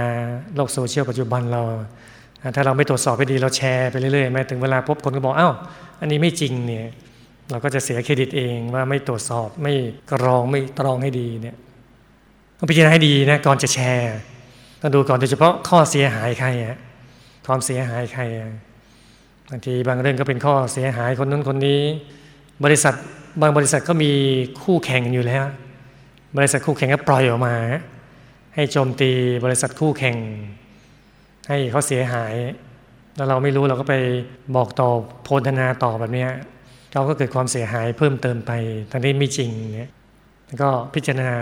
[0.54, 1.62] โลกโซเชียลปัจจุบันเรา
[2.56, 5.54] ถ้าเราไม่ตรวจสอบไปดีเราแชร์ไปเรื่อยๆมาถึงเวลาพบคนก็บอกอ้าว
[6.00, 6.86] อันนี้ไม่จริงเนี่ย
[7.50, 9.74] เราก็จะเสียเครดิตเองว่าไม่ตรวจสอบไม่
[10.12, 11.56] กรองไม่ตรองให้ดีเนี่ย
[12.58, 14.14] ต้องพิจารณาให้ดีนะก่อนจะแชร์
[14.80, 16.76] ต้องดูก่อนโดยเฉพาะข้อเสียหายใครอะ
[17.46, 18.22] ความเสียหายใคร
[19.50, 21.80] บางทีบางเรื่องก็เป็นข้อเสียหายคนนู้นคนนี้
[22.64, 22.94] บริษัท
[23.40, 24.12] บางบริษัทก็มี
[24.62, 25.44] คู่แข่งอยู่แล้ว
[26.36, 27.54] บริษัทคู่แข่งก็ปล่อยออกมา
[28.54, 29.10] ให้โจมตี
[29.44, 30.16] บริษัทคู่แข่ง
[31.48, 32.34] ให้เขาเสียหาย
[33.16, 33.94] แล้วเราไม่รู้เราก็ไป
[34.56, 34.90] บอกต่อ
[35.22, 36.26] โพธนาต่อแบบนี้
[36.92, 38.52] เราก็เกิดความเสียหายเพิ่มเติมไป
[38.90, 39.90] ทั้งที่ไม่จริงเนี่ย
[40.62, 41.32] ก็พิจารณา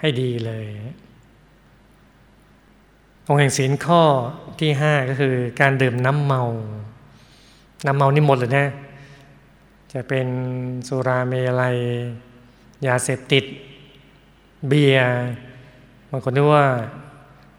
[0.00, 0.66] ให้ดีเลย
[3.28, 4.02] องค์แห่งศีลข้อ
[4.60, 6.42] ที่ห้าก็คือการดื่มน้ำเมา
[7.86, 8.68] น้ำเมานี่หมดเลยนะ
[9.92, 10.26] จะเป็น
[10.88, 11.76] สุราเมลัย
[12.86, 13.44] ยาเสพติด
[14.68, 16.66] เบียร์างคนนึกว่า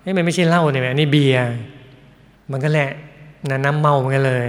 [0.01, 1.45] เฮ้ยมันไม่ใช่เหล้าเนี่ยอันนี้เบียร์
[2.51, 2.91] มันก็แหละ
[3.49, 4.47] นะน้ำเมาเหมือนกันเลย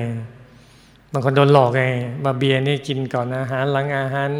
[1.13, 1.83] บางคนโดนหลอกไง
[2.25, 4.31] มาเบียร์นี่กินก่อนอาหารหลังอาหาร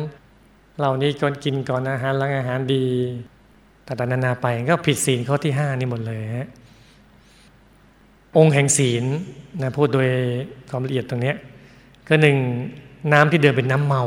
[0.79, 2.85] เหล้านี่ก็กินก่อนอาหารหลังอาหารดี
[3.87, 6.49] ต่างๆนานาไปก็ผิดศีลข้อที่ห้านี่หมดเลยฮะ
[8.37, 9.05] องค์แห่งศีล
[9.63, 10.09] นะพูดโดย
[10.71, 11.33] ความละเอียดตรงนี้
[12.09, 12.37] ก็หนึ่ง
[13.13, 14.03] น้ำที่เดินเป็นน้ำเมา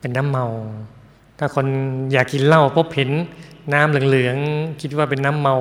[0.00, 0.46] เป็นน้ำเมา
[1.38, 1.66] ถ้าคน
[2.12, 3.10] อยากกินเหล้าพบเห็น
[3.72, 5.56] น้ำเหลืองๆคิดว่าเป็นน้ำเมา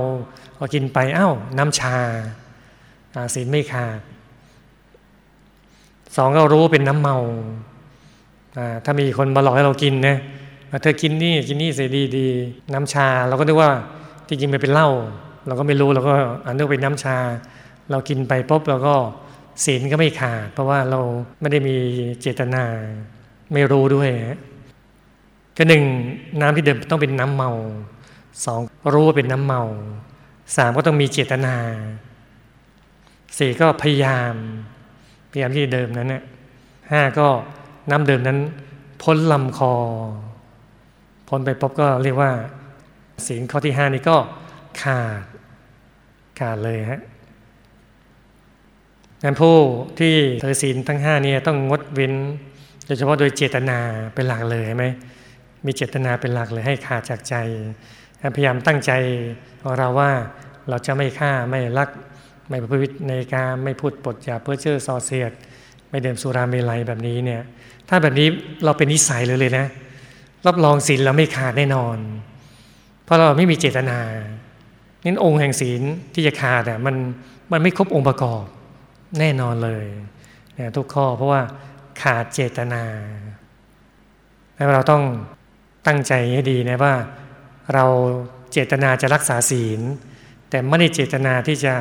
[0.57, 1.97] พอกินไปอ้าวน้ำชา
[3.33, 3.99] ศีลไม่ขาด
[6.15, 7.17] สองก็รู้เป็นน้ำเมา
[8.85, 10.17] ถ้ามีคนมาหลอกให้เรากินนะ
[10.81, 12.27] เธอกินนี่กินนี่เสียดีดี
[12.73, 13.71] น้ำชา เราก็นึกว่า
[14.27, 14.89] จริงๆมันเป็นเหล้า
[15.47, 16.13] เราก็ไม่รู้เราก็
[16.45, 17.17] อันนึกเป็นน้ำชา
[17.91, 18.95] เรากินไปปุ๊บเราก็
[19.65, 20.99] ศีลก็ไม่ขาด เพราะว่าเรา
[21.39, 21.75] ไม่ได้มี
[22.21, 22.63] เจตนา
[23.53, 24.09] ไม่รู้ด้วย
[25.57, 25.83] ก็หนึ่ง
[26.41, 27.51] น้ำที่เดิมต้องเป็นน้ำเมา
[28.43, 28.59] สอง
[28.93, 29.61] รู้ว่าเป็นน้ำเมา
[30.55, 31.55] สามก็ต้องมีเจตนา
[33.37, 34.33] สี่ก็พยายาม
[35.31, 36.23] พยายามที่เดิมนั้นเนี่ย
[36.91, 37.27] ห้าก็
[37.91, 38.39] น้ำเดิมนั้น
[39.01, 39.73] พ้นลำคอ
[41.29, 42.31] พ้นไปปุ๊บก็เรียกว่า
[43.27, 44.17] ศีลข้อที่ห้านี้ก็
[44.81, 45.23] ขาด
[46.39, 47.01] ขาดเลยฮะ
[49.23, 49.57] งั้นผู้
[49.99, 52.13] ที่เธอศีลทั้งห้านี่ต้องงดเว้น
[52.85, 53.79] โดยเฉพาะโดยเจตนา
[54.15, 54.85] เป็นหลักเลยไหม
[55.65, 57.35] มีเจตนาเป็นหลักเลยให้ขาดจากใจ
[58.35, 58.91] พยายามตั้งใจ
[59.61, 60.11] ของเราว่า
[60.69, 61.89] เราจะไม่ฆ่าไม่ลัก
[62.49, 65.31] ไม่ประพฤติในการไม่พูดปดอย่าเพื่อเชื่อซอเสียด
[65.89, 67.41] ไม่เดิมสุราเมลัยแบบนี้เนี่ย
[67.89, 68.27] ถ้าแบบนี้
[68.65, 69.65] เราเป็นนิสัยเลยเลยนะ
[70.47, 71.97] รับรองศีลเราไม่ขาดแน่นอน
[73.03, 73.99] เพราะเราไม่มีเจตนา
[75.03, 75.81] นั้นองค์แห่งศีล
[76.13, 76.95] ที่จะขาดอะมัน
[77.51, 78.45] มันไม่ครบองค์ประกอบ
[79.19, 79.85] แน่นอนเลย
[80.55, 81.41] เนี่ยทุกข้อเพราะว่า
[82.01, 82.83] ขาดเจตนา
[84.55, 85.03] แล้วเราต้อง
[85.87, 86.95] ตั้งใจให้ดีนะว่า
[87.73, 87.85] เรา
[88.51, 89.81] เจตนาจะรักษาศีล
[90.49, 91.73] แต่ไม่ได้เจตนาที่จะ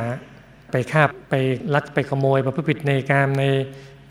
[0.71, 1.33] ไปฆ่าไป
[1.75, 3.43] ลักไปขโมยประพฤติผิดในการใน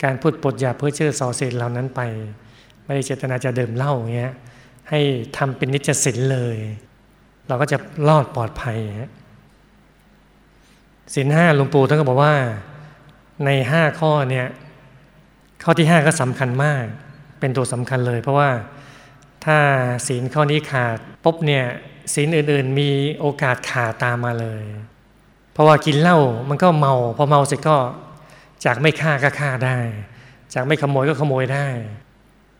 [0.03, 2.01] การพูดปดยาเพื่อเชื่อส่อเสียเหล่านั้นไป
[2.85, 4.31] ไม่ได้เจตนาจะเดิมเล่าอย่างเงี้ย
[4.89, 4.99] ให้
[5.37, 6.57] ทำเป็นนิจศิลเลย
[7.47, 8.77] เราก็จะรอดปลอดภัย
[11.13, 12.35] ศีลห้าหลวงปู่ท่านก็บอกว่า
[13.45, 14.47] ในห้าข้อเนี่ย
[15.63, 16.85] ข้อที่ห้าก็สำคัญมาก
[17.39, 18.49] เป็นตัวสำคัญเลย เพราะว่า
[19.45, 19.59] ถ้า
[20.07, 21.65] ศีลข้อนี้ขาดปุ๊บเนี่ย
[22.13, 24.63] ศีลอื่นๆ มีโอกาสขาดตามมาเลย
[25.53, 26.17] เพราะว่ากินเหล้า
[26.49, 27.77] มันก็เมา พอเมาเสร็จก็
[28.65, 29.77] จากไม่ฆ่าก็ฆ่าได้
[30.53, 31.67] จากไม่ขโมยก็ขโมยได้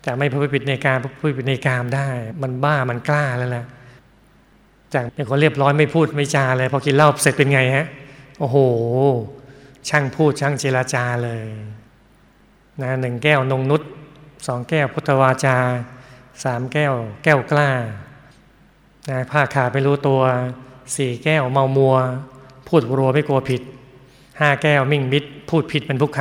[0.06, 2.10] จากไม่พูดผิดในการพูดผิดในกามได้
[2.42, 3.66] มันบ้ามันกล้าแล้วแหละ
[4.94, 7.88] จากเป็นคนเรียบร้อยไม่พูดไม่จาเลย พอกินเหล้าเสร็จเป็นไงฮะ
[8.40, 8.58] โอ้โห
[9.90, 11.46] ช่างพูดช่างเจรจาเลย
[12.82, 13.82] นะหนึ่งแก้วนงนุษ
[14.48, 15.58] สองแก้วพุทธวาจา
[16.44, 16.94] สามแก้ว
[17.24, 17.70] แก้วกล้า
[19.10, 20.22] นะผ้าขาดไม่รู้ตัว
[20.96, 21.96] สี่แก้วเมามัว
[22.68, 23.62] พูดรัวไม่กลัวผิด
[24.40, 26.20] ห้าแก้วมิ่งมิดพูดผิดเป็นทุกค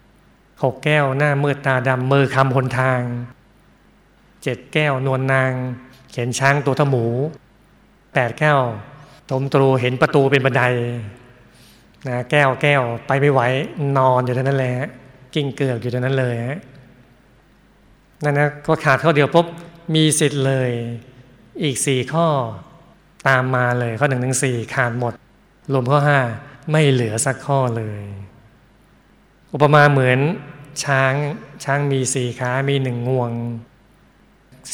[0.00, 3.00] ำหกแก้วหน้ามืดตาดำมือคำหนทาง
[4.42, 5.52] เจ็ดแก้วนวลนาง
[6.10, 7.04] เขียนช้างตัวทหมู
[8.14, 8.60] แปดแก้ว
[9.30, 10.62] ตมตรูเห็นประตูเป็นบันได
[12.08, 13.40] นะแก้วแก้วไปไม่ไหว
[13.98, 14.74] นอนอยู่เท่านั้นแหละ
[15.34, 16.58] กิ่งเกือกอยู่ตรงนั้นเลยฮะ
[18.24, 19.46] นั่นนะก็ขาดข้อเดียวปุ๊บ
[19.94, 20.70] มีสิทธิ์เลย
[21.62, 22.26] อีกสี่ข้อ
[23.28, 25.14] ตามมาเลยข้อหนึ่งถึงสี่ขาดหมด
[25.72, 26.20] รวมข้อห้า
[26.70, 28.04] ไม่เหลือสักข้อเลย
[29.52, 30.18] อุปมาเหมือน
[30.84, 31.12] ช้าง
[31.64, 33.32] ช้างมีสี่ขา มีหนึ่งงวง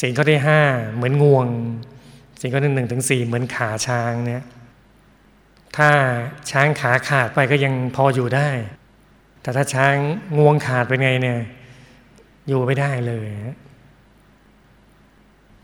[0.00, 0.60] สิ่งข้อที่ห้า
[0.94, 1.46] เหมือนงวง
[2.40, 4.42] สิ่งข้อที่หนึ่งถึงสี่เหมือนขาช้างเนี่ย
[5.76, 5.90] ถ้า
[6.50, 8.50] ช้างขาขาดไปก็ยังพออยู่ได้
[9.42, 9.94] แต่ถ้าช้าง
[10.38, 11.40] งวงขาดไปไงเนี่ย
[12.48, 13.28] อยู่ไม่ได้เลย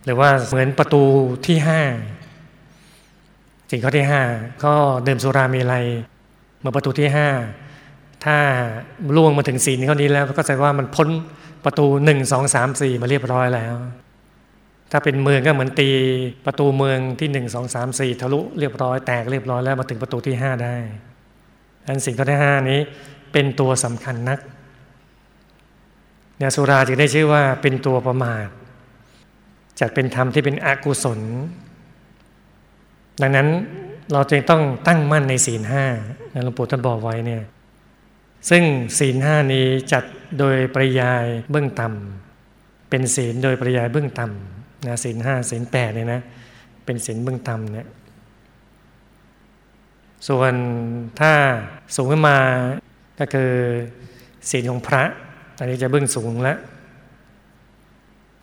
[0.05, 1.03] หรือว่าเหมือนประตู
[1.47, 1.81] ที่ห้า
[3.71, 4.23] สิ่งข้อที่ห้า
[4.65, 5.77] ก็เดิมสุรามีไร
[6.61, 7.29] เมื่อประตูที่ห้า
[8.25, 8.37] ถ้า
[9.17, 11.09] ล่วงมาถึงสีนี้ข้อนี้แล้ว ก็แสดงว่ามันพ้น
[11.65, 13.75] ประตูหนึ่งสองสามสี่มาเรียบร้อยแล้ว
[14.91, 15.89] ถ้าเป็นเมืองก็เหมือนตี
[16.47, 20.77] ประตูเมืองที่หนึ่งสองสามสี่ทะลุเรียบร้อยแตกเรียบร้อยแล้วมาถึงประตูที่ห้าได้
[21.87, 22.81] อันสิ่งข้อที่ห้านี้
[23.33, 24.39] เป็นตัวสำคัญนัก
[26.39, 28.47] เนี่ยสุราจึงได้ชื่อว่าเป็นตัวประมาท
[29.81, 31.21] จัดเป็นธรรมที่เป็นอกุศล
[33.23, 33.49] ดังนั้น
[34.13, 35.85] เราจึงต้องตั้งมั่นในศีลห้า
[36.45, 37.43] หลวงปู่ท่านบอกไว้เนี่ย
[38.51, 38.63] ซึ่ง
[38.99, 40.05] ศีลห้านี้จัด
[40.39, 46.21] โดยปริยายเบื้องต่ำเป็นศีลโดยปริยายเบื้องต่ำนะศีลห้าศีลแปดเนี่ยนะ
[46.85, 47.89] เป็นศีลเบื้องต่ำเนี่ย
[50.29, 50.55] ส่วน
[51.21, 51.33] ถ้า
[51.97, 52.39] สูงขึ้นมา
[53.19, 53.51] ก็คือ
[54.51, 55.05] ศีลของพระ
[55.57, 56.59] ตอนนี้จะเบื้องสูงแล้ว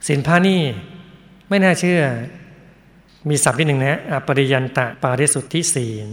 [0.08, 0.62] ศีลพระนี่
[1.50, 2.02] ไม่น่าเชื่อ
[3.30, 6.08] มีศัพท์ที่หนึ่งนะอปริยันตะปาริสุทธิศีล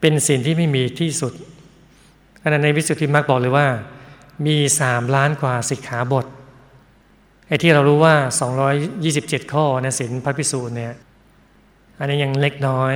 [0.00, 1.32] เป็นศีลที่ไม่มีที่สุด
[2.42, 3.66] อันนั้นในวิสุทธิมรรคบอกเลยว่า
[4.46, 6.26] มีสามล้านกว่าสิกขาบท
[7.48, 8.14] ไอ้ที่เรารู้ว่า
[8.84, 10.94] 227 ข้อในศีลพระพิสูจน์เนี่ย
[11.98, 12.94] อันนี้ยังเล็กน้อย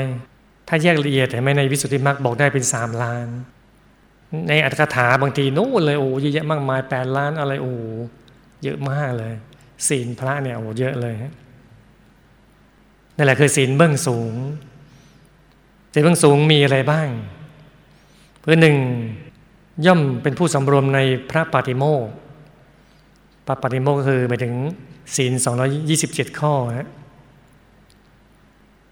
[0.69, 3.27] ถ้าแยกละเอียดแต่ไม่ในวิสุทธิมรรคบอกได้เป็นสามล้าน
[4.49, 7.73] ในอัตถกถาบางทีนู้นเลยโอ้เยอะแยะมากมายแปดล้านอะไรโอ้
[8.63, 9.35] เยอะมากเลย
[9.89, 11.15] ศีลพระเนี่ยโอ้เยอะเลย
[13.17, 14.35] นั่นแหละคือศีลเบื้องสูง
[15.93, 17.09] ศีลเบื้องสูงมีอะไรบ้าง
[18.41, 18.77] เพื่อหนึ่ง
[19.87, 20.99] ย่อมเป็นผู้สำรวมใน
[21.31, 22.07] พระปาติโมก
[23.47, 24.55] พระปาติโมกก็คือหมายถึง
[25.17, 25.33] ศีล
[25.87, 26.91] 227 ข้อนะ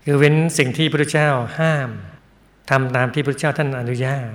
[0.05, 1.89] คือเว้นสิ่งที่พระเจ้าห้าม
[2.71, 4.29] ทำตามที่พระเจ้าท่านอนุญาต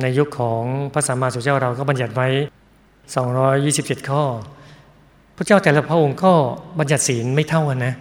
[0.00, 2.28] ในยุคของพระสัมมาสัมพุทธเจ้าเราก็บัญญัติไว้
[3.58, 4.22] 227 ข้อ
[5.36, 6.32] พระเจ้าแต่ละพระองค์ก็
[6.78, 7.94] บัญญัติศีลไม่เท่ากันนะ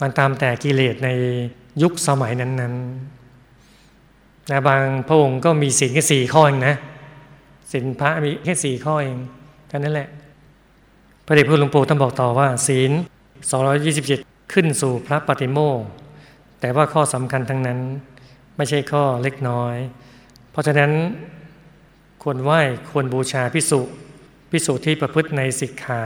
[0.00, 1.08] มันตามแต่กิเลสใน
[1.82, 6.74] ยุคสมัยนั้นๆนะบางพระองค์ก็มีศีลแค่สี่ข้อเองนะ
[7.72, 9.18] ศีลพระมีแค่สี่ข้อเอง
[9.68, 10.08] แค่นั้นแหละ
[11.26, 12.90] พระเดชพระหลวงปู่ท่านบอกต่อว่า ศีล
[13.72, 15.80] 227 ขึ้นสู่พระปฏิโมก
[16.60, 17.78] แต่ว่าข้อสำคัญทั้งนั้น
[18.56, 19.74] ไม่ใช่ข้อเล็กน้อย
[20.54, 20.92] เพราะฉะนั้น
[22.22, 23.80] ควรไหว้ควรบูชาพิสุ
[24.50, 26.02] พิสุที่ประพฤติในสิกขา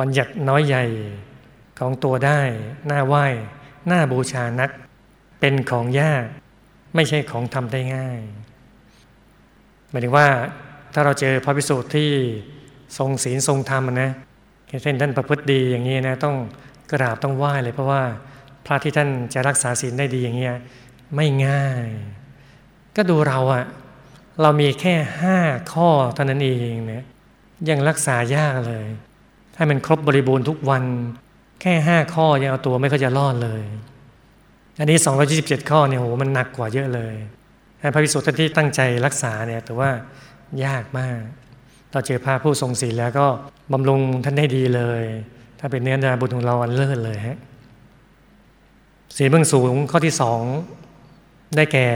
[0.00, 0.84] บัญญัติน้อยใหญ่
[1.78, 2.40] ของตัวได้
[2.86, 3.26] หน้าไหว้
[3.88, 4.70] หน้าบูชานัก
[5.40, 6.24] เป็นของยาก
[6.94, 8.20] ไม่ใช่ของทำได้ง่าย
[9.90, 10.28] หมายถึงว่า
[10.94, 12.10] ถ้าเราเจอพระพิสุที่
[12.98, 14.10] ทรงศีลทรงธรรมนะ
[14.82, 16.36] เช่นท่านประพฤติดีอย่างนี้นะต้อง
[16.92, 18.02] กราบต้องไหว้เลย เพราะว่า
[18.66, 20.56] พระที่ท่านจะรักษาศีลได้ดีอย่างเงี้ย
[21.16, 21.86] ไม่ง่าย
[22.96, 23.64] ก็ดูเราอะ
[24.42, 25.38] เรามีแค่ห้า
[25.72, 27.04] ข้อเท่านั้นเองเนี่ย
[27.68, 28.86] ยังรักษายากเลย
[29.56, 30.84] ให้มันครบบริบูรณ์ทุกวัน
[31.60, 33.62] แค่ห้าข้อยังเอาตัวไม่ค่อยจะรอดเลย
[34.78, 34.98] อันนี้
[35.34, 37.14] 227 ข้อเนี่ยโหมันหนักกว่าเยอะเลย
[37.94, 39.90] พระพิสุทธิ์ที่ตั้งใจรักษาเนี่ยแต่ว่า
[40.64, 41.18] ยากมาก
[41.92, 43.26] เราเจอพระผู้ทรงศีลแล้วก็
[43.72, 45.02] บำรุงท่านได้ดีเลย
[45.58, 47.38] ถ้าเป็นเนื้อนาบุญของเราอันเลิศเลยฮะ
[49.16, 50.42] ศีลเบื้องสูงข้อที่สอง
[51.56, 51.88] ได้แก่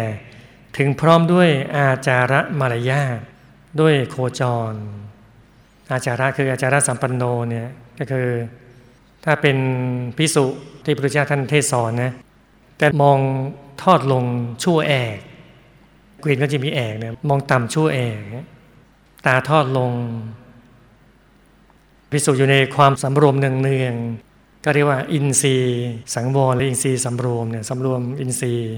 [0.77, 3.19] ถึงพร้อมด้วยอาจาระมารยาท
[3.81, 4.75] ด้วยโคจร
[5.91, 8.29] อาจาระคืออาจาระสัมปันโนเนี่ยก็คือ
[9.25, 9.57] ถ้าเป็น
[10.17, 10.47] พิสุ
[10.85, 12.13] ที่พระเจ้าท่านเทศสอนนะ
[12.79, 13.19] แต่มอง
[13.83, 14.25] ทอดลง
[14.63, 15.17] ชั่วแอก
[16.23, 18.21] กรีนก็จะมีแอกเนี่ยมองต่ำชั่วแอก
[19.27, 19.93] ตาทอดลง
[22.11, 28.73] พิสูจน์อยู่ในความสำรวมเนืองๆก็เรียกว่า อินทรีย์สังวรหรืออินทรีย์สำรวมเนี่ยสำรวมอินทรีย์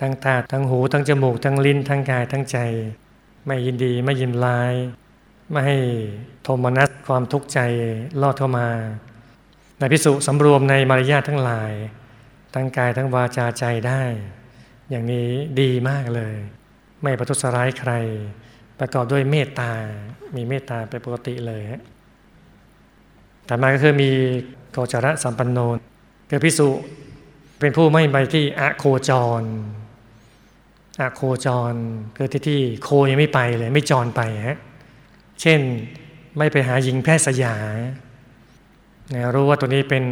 [0.00, 2.58] ทั้งตาทั้งหูทั้งจมูก ทั้งลิ้นทั้งกายทั้งใจ
[3.46, 4.74] ไม่ยินดีไม่ยินร้าย
[5.50, 5.78] ไม่ให้
[6.42, 7.60] โทมนัสความทุกข์ใจ
[8.22, 8.68] ลอดเข้ามา
[9.78, 11.72] ในพิสุสำรวมในมารยาททั้งหลาย
[12.54, 14.02] ทั้งกายทั้งวาจาใจได้
[14.90, 15.28] อย่างนี้
[15.60, 16.34] ดีมากเลย
[17.02, 17.92] ไม่ประทุษร้ายใคร
[18.78, 19.72] ประกอบด้วยเมตตา
[20.36, 21.82] มีเมตตาเป็นปกติเลยฮะ
[23.48, 24.10] ต่อมาก็คือมี
[24.72, 25.58] โกจระสัมปันโน
[26.30, 26.68] คือพิสุ
[27.60, 29.42] เป็นผู้ไม่ไปที่อะโคจร
[31.14, 31.74] โคจร
[32.16, 34.58] คือที่ที่โคยังไม่ไปเลยไม่จรไปฮะ
[35.40, 35.60] เช่น
[36.38, 37.56] ไม่ไปหาหญิงแพทย์สยา
[39.14, 40.04] นะรู้ว่าตัวนี้เป็น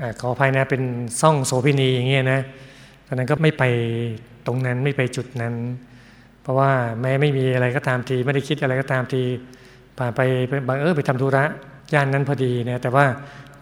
[0.00, 0.82] อขออภัยนะเป็น
[1.20, 2.40] ซ่องโสพินีอย่างเงี้ยนะ
[3.06, 3.64] ตอนนั้นก็ไม่ไป
[4.46, 5.54] ตรงนั้นไม่ไปจุดนั้น
[6.42, 9.22] เพราะว่าแม้ไม่มีอะไรก็ตามทีไม่ได้คิดอะไรก็ตามที
[9.98, 10.20] ผ่านไป
[10.68, 11.44] บางเออไปทำธุระ
[11.92, 13.04] ย่านนั้นพอดีนี่ยแต่ว่า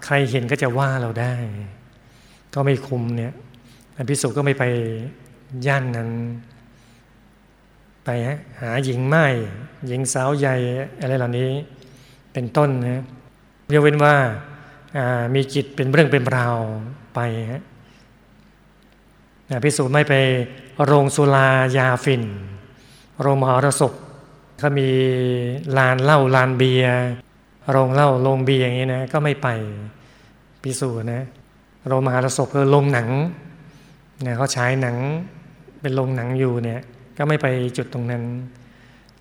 [0.04, 1.34] ใครเห็นก็จะว่าเราได้
[2.54, 3.32] ก็ไม่คุมเนี่ย
[4.10, 4.64] พิสุก็ไม่ไป
[5.66, 6.10] ย่านนั้น
[8.04, 8.08] ไป
[8.60, 9.26] หาหญิงไม้
[9.86, 10.56] หญิงสาวใหญ่
[11.00, 11.48] อะไรเหล่านี้
[12.32, 13.02] เป็นต้นนะ
[13.74, 14.14] ยกเว้นว่า
[15.34, 16.58] มีจิตเป็นเรื่องเป็นราว
[17.14, 17.20] ไป
[17.52, 17.62] ฮะ
[19.64, 20.14] พิสูจน์ไม่ไป
[20.84, 22.22] โรงสุรายาฟิน
[23.20, 23.92] โรงมหรสพ
[24.58, 24.88] เขามี
[25.76, 26.96] ลานเหล้าลานเบียร์
[27.70, 29.48] โรงเหล้าโรงเบียร์อย่างนี้นะก็ไม่ไป
[30.62, 31.22] พิสูจน์นะ
[31.86, 33.08] โรงมหรสพคือโรงหนัง
[34.22, 34.96] เนี่ยเขาฉายหนัง
[35.82, 36.80] เป็นโรงหนังอยู่เนี่ย
[37.18, 38.24] ก็ไม่ไปจุดตรงนั้น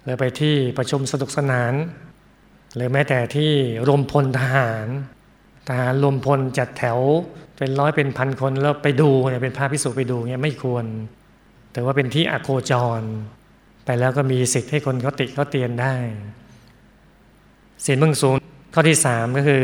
[0.06, 1.74] เลยไปที่ประชุมสนุกสนาน
[2.76, 3.52] หรือแม้แต่ที่
[3.88, 4.88] รวมพลทหาร
[5.68, 7.00] ทหารรวมพลจัดแถว
[7.58, 10.86] เป็นร้อยเป็นพันคนแล้วไปดูเนี่ยเป็นพระพิสุไปดูเนี่ยไม่ควร
[11.74, 13.02] แต่ว่าเป็นที่อโคจร
[13.86, 15.96] ไปแล้วก็มีสิทธิ์ให้คนเขาติเขาเตียนได้
[17.86, 18.36] ศีลเบื้องสูง
[18.74, 19.64] ข้อที่สามก็คือ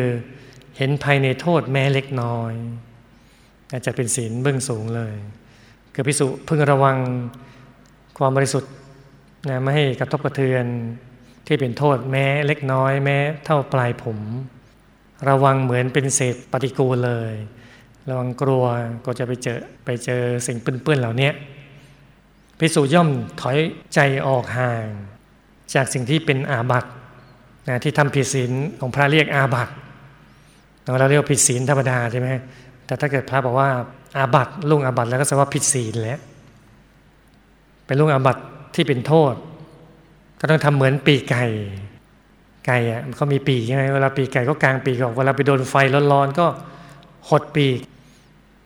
[0.78, 2.54] เห็นภายในโทษแม้เล็กน้อย
[3.72, 5.16] อาจจะเป็นศีลเบื้องสูงเลย
[5.94, 6.98] คือพิสุพึงระวัง
[8.18, 8.72] ความบริสุทธิ์
[9.50, 10.66] นะไม่ให้กระทบกระเทือน
[11.48, 14.20] ที่เป็นโทษแม้เล็กน้อยแม้เท่าปลายผม
[15.30, 17.34] ระวังเหมือนเป็นเศษปฏิกูลเลย
[18.10, 18.66] ระวังกลัว
[19.06, 21.30] ก็จะไปเจอไปเจอสิ่งเปื้อนๆเหล่านี้
[22.60, 23.10] พิสูจย่อม
[23.42, 23.58] ถอย
[23.94, 24.86] ใจออกห่าง
[25.76, 26.86] จากสิ่งที่เป็นอาบัต
[27.68, 29.70] นะที่ทำผิดศีลของพระเรียกอาบัต
[31.00, 32.30] เราเรียกผิดศีลธรรมดาใช่ไหม
[32.86, 33.70] แต่ถ้าเกิดพระบอกว่า
[34.18, 36.20] อาบัตลุงอาบัตแล้วก็แสดงว่าผิดศีลแล้ว
[37.86, 38.38] เป็นลุงอาบัต
[38.76, 39.34] ที่เป็นโทษ
[40.40, 41.46] ก็ต้องทำเหมือนปีกไก่
[42.66, 45.74] ไก่อะมันเขามีปีกใช่ไหมเวลาปีกไก่ก็กลางปีกออกเวลาไปโดนไฟ
[46.12, 46.48] ร้อนๆก็
[47.30, 47.80] หดปีก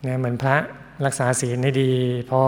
[0.02, 0.56] เนี่ยเหมือนพระ
[1.04, 1.90] รักษาศีลให้ดี
[2.30, 2.40] พอ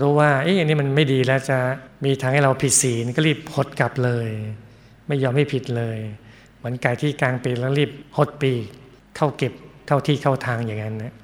[0.00, 1.58] รู้ว่าเอ๊ะอันนี้มันไม่ดีแล้วจะ
[2.04, 4.28] มีทางให้เราผิดศีลก็รีบหดกลับเลย
[5.06, 5.98] ไม่ยอมให้ผิดเลย
[6.56, 8.64] เหมือนไก่ที่กลางปีกแล้วรีบหดปีก
[9.16, 9.52] เข้าเก็บ
[9.86, 11.14] เข้าที่เข้าทางอย่างนั้นนะ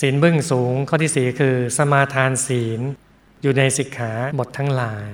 [0.00, 2.80] ศีลเบื้องสูงข้อที่สี่คือสมาทานศีล
[3.42, 5.10] อยู่ในสิกขาบททั้งหลาย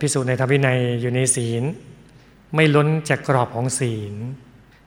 [0.00, 1.62] พิสูจน์ในธรรมวินัยอยู่ในศีล
[2.54, 4.14] ไม่ล้นจากกรอบของศีล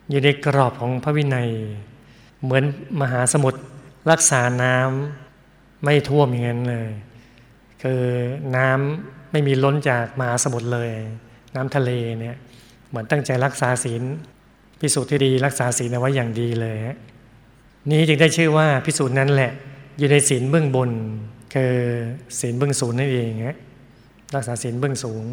[0.10, 1.50] อยู่ในกรอบของพระวินัย
[2.44, 2.64] เหมือน
[3.02, 3.60] มหาสมุทร
[4.12, 6.90] รักษาน้ำไม่ท่วมอย่างนั้นเลย
[7.84, 8.02] คือ
[8.56, 10.92] น้ำไม่มีล้นจากมหาสมุทรเลย
[11.56, 12.38] น้ำทะเลเนี่ย
[12.90, 14.02] เหมือนตั้งใจรักษาศีล
[14.80, 16.78] พิสูจน์ที่ดีรักษาศีลเอาไว้อย่างดีเลย
[17.88, 19.52] นี้จึงได้ชื่อว่าพิสูจน์นั้นแหละ
[19.98, 20.92] อยู่ในศีลเบื้องบน
[21.54, 21.74] คือ
[22.40, 23.58] ศีลเบื้องสูงนั่นเองฮะ
[24.36, 25.24] รักษาศีลเบื้องสูง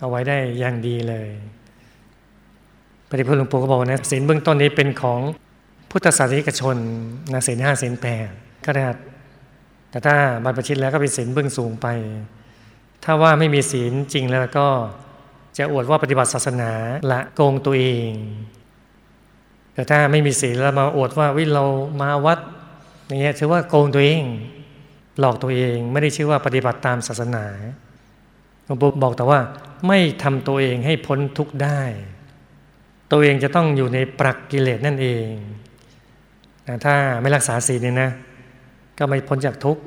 [0.00, 1.28] เอาไว้ได้อย่างดีเลย
[3.10, 5.20] ปฏิพุทธหลวงปู่ก็บอกนะศีลเบื้องต้นนี้เป็นของ
[5.90, 6.76] พุทธศาสนิกชน
[7.32, 8.28] นะศีลห้าศีลแปด
[8.64, 8.82] ก็ได้
[9.90, 10.14] แต่ถ้า
[10.44, 11.86] บรรพชิตแล้วก็เป็นศีลเบื้องสูงไป
[13.04, 14.68] ถ้าว่าไม่มีศีลจริงแล้วก็
[15.58, 16.70] จะอวดว่าปฏิบัติศาสนา
[17.10, 18.10] ละโกงตัวเอง
[19.74, 21.64] แต่ถ้าไม่มีศีลแล้วมาอวดว่าวิเรา
[22.00, 22.38] มาวัด
[23.06, 24.24] อย่างเงี้ยถือว่าโกงตัวเอง
[25.20, 27.44] หลอกตัวเองไม่ได้ชื่อว่าปฏิบัติตามศาสนา
[28.64, 29.40] หลวงปู่บอกแต่ว่า
[29.88, 31.80] ไม่ทำตัวเองให้พ้นทุกข์ได้
[33.10, 35.28] ตัวเองจะต้องอยู่ในปรักกิเลสนั่นเอง
[36.84, 38.10] ถ้าไม่รักษาศีลเนี่ยนะ
[38.98, 39.82] ก็ไม่พ้นจากทุกข์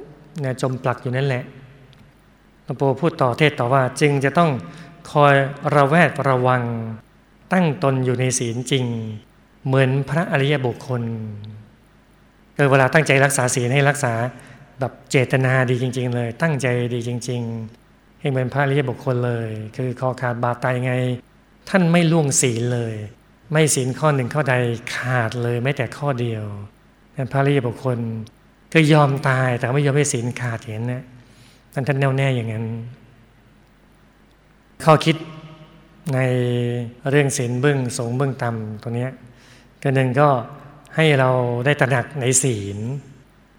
[0.61, 1.43] จมปลักอยู่นั่นแหละ
[2.63, 4.49] หลวงปู่พูดต่อเทศต่อว่า จึงจะต้อง
[5.11, 5.35] คอย
[5.75, 6.63] ระแวดระวัง
[7.53, 8.85] ตั้งตนอยู่ในศีลจริง
[9.67, 11.01] เหมือนพระอริยบุคคล
[12.55, 14.13] เออเวลาตั้งใจรักษาศีลให้รักษา
[14.79, 17.41] แบบเจตนาดีจริง ๆ เลย ตั้งใจดีจริง
[17.81, 20.93] ๆ ให้เหมือนพระอริยบุคคลเลย คือคอขาดบาดตายไง
[21.69, 22.95] ท่านไม่ล่วงศีลเลย
[23.51, 24.55] ไม่ศีลข้อหนึ่งข้อใด
[24.95, 26.43] ขาดเลยไม่แต่ข้อเดียว
[27.15, 27.97] นั่นพระอริยบุคคล
[28.73, 31.03] ก็ยอมตายแต่ไม่ยอมให้ศีลขาดเห็นนะ
[31.73, 32.65] ท่านท่านแน่วแน่อย่างนั้น
[34.83, 35.15] ข้อคิด
[36.13, 36.19] ใน
[37.09, 39.11] เรื่องศีลเบื้องสูงเบื้องต่ำตัวเนี้ย
[39.87, 40.29] ก็หนึ่งก็
[40.95, 41.29] ให้เรา
[41.65, 42.77] ได้ตระหนักในศีล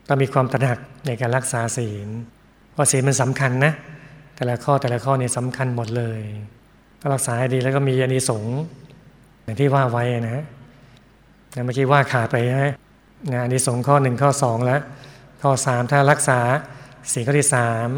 [0.09, 2.09] ต้องมีความตระหนักในการรักษาศีล
[2.73, 3.73] เพราะศีลมันสำคัญนะ
[4.37, 6.21] แต่ละข้อแต่ละข้อเนี่ยสำคัญหมดเลย
[7.01, 8.57] ก็รักษาให้ดีแล้วก็มีอานิสงส์
[9.45, 10.33] อย่างที่ว่าไว้นะ
[11.55, 12.73] นะเมื่อกี้ว่าขาดไปนะ
[13.33, 14.81] นะอานิสงส์ข้อหนึ่งข้อสองแล้ว
[15.43, 16.41] ข้อสามถ้ารักษา
[17.13, 17.89] ศีลข้อที่สาม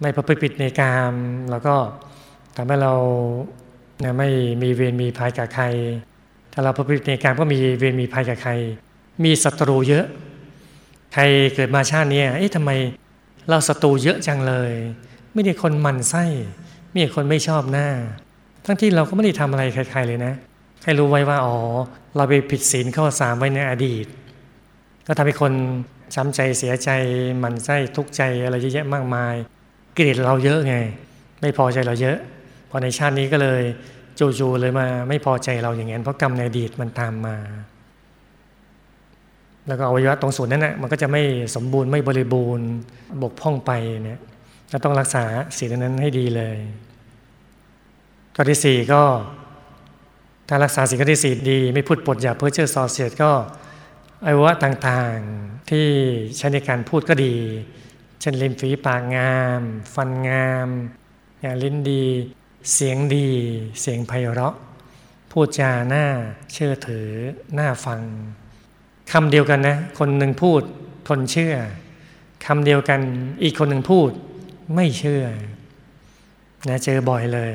[0.00, 1.12] ไม่ประพฤติผิดในกาม
[1.50, 1.74] แล้วก็
[2.56, 2.94] ทำให้เรา
[4.04, 4.28] นะไม่
[4.62, 5.66] มีเวรมีภัยกับใคร
[6.52, 8.52] ถ้าเราประพฤติในกามก็มีเวรมีภัยกับใคร
[9.24, 10.06] มีศัตรูเยอะ
[11.14, 11.22] ใคร
[11.54, 12.70] เกิดมาชาตินี้เอ๊ะทำไม
[13.48, 14.72] เราศัตรูเยอะจังเลย
[15.32, 16.24] ไม่ได้คนมันไส้
[16.90, 17.88] ไม่ใช่คนไม่ชอบหน้า
[18.64, 20.34] ทั้งที่เราก็ไม่ได้ทำอะไรใคร ๆ เลยนะ
[20.84, 21.56] ให้รู้ไว้ว่าอ๋อ
[22.16, 24.06] เราไปผิดศีลข้อสามไว้ในอดีต
[25.06, 25.52] ก็ทำให้คน
[26.14, 26.90] ช้ำใจเสียใจ
[27.42, 29.34] มันไส้ทุกข์ใจอะไรเยอะแยะมากมาย
[29.94, 30.76] เกลียดเราเยอะไง
[31.40, 32.18] ไม่พอใจเราเยอะ
[32.70, 33.62] พอในชาตินี้ก็เลย
[34.20, 37.36] จู่ๆเลยมา ไม่พอใจเราอย่างนั้นเพราะกรรมในอดีตมันตามมา
[39.66, 41.22] แล้วก็อวัยวะตรงส่วนนั้นนะมันก็จะไม่
[41.54, 42.68] สมบูรณ์ไม่บริบูรณ์
[43.22, 43.70] บกพร่องไป
[44.04, 44.20] เนี่ย
[44.70, 45.24] เราต้องรักษา
[45.58, 46.58] ศีลนั้นให้ดีเลย
[48.34, 49.02] ข้อที่สี่ก็
[50.48, 53.30] ถ้ารักษาสิ่งที่สี่ดี ไม่พูดปดอย่าเพ้อเจ้อส่อเสียดก็
[54.24, 55.86] อวัยวะต่างๆที่
[56.36, 57.34] ใช้ในการพูดก็ดี
[58.20, 59.60] เช่นลิ้นฝีปากงาม
[59.94, 60.68] ฟันงาม
[61.40, 62.04] อย่างลิ้นดี
[62.72, 63.28] เสียงดี
[63.80, 64.54] เสียงไพเราะ
[65.32, 66.04] พูดจาหน้า
[66.52, 67.08] เชื่อถือ
[67.54, 68.00] หน้าฟัง
[69.12, 70.62] คำเดียวกันนะ คนหนึ่งพูด
[71.08, 71.54] คนเชื่อ
[72.46, 73.00] คำเดียวกัน
[73.42, 74.10] อีกคนหนึ่งพูด
[74.74, 75.24] ไม่เชื่อ
[76.68, 77.50] นะเจอบ่อยเลย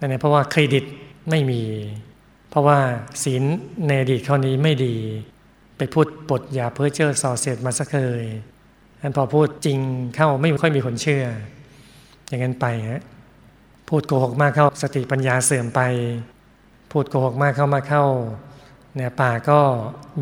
[0.00, 0.84] นะเพราะว่าเครดิต
[1.30, 1.62] ไม่มี
[2.50, 2.78] เพราะว่า
[3.24, 3.42] ศีล
[3.86, 4.96] ในอดีตข้อนี้ไม่ดี
[5.76, 8.24] ไปพูดปดยาเพ้อเจอส่อเสียดมาสักเคย
[9.00, 9.78] อันพอพูดจริง
[10.16, 11.24] เข้าไม่ค่อยมีคนเชื่อ
[12.28, 13.02] อย่างนั้นไปฮะ
[13.94, 15.80] พูดโกหกมากเข้าสติปัญญาเสื่อมไป
[16.92, 18.04] พูดโกหกมากเข้ามาเข้า
[18.94, 19.60] เนี่ยปากก็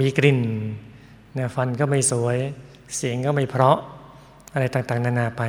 [0.01, 0.41] มีกลิ่น
[1.35, 2.37] เนี่ยฟันก็ไม่สวย
[2.97, 3.79] เสียงก็ไม่เพราะ
[4.53, 5.43] อะไรต่างๆ นานาไป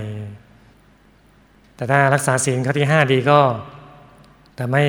[1.76, 3.40] แต่ถ้ารักษาศีลข้อที่ห้าดีก็
[4.56, 4.84] แต่ไม่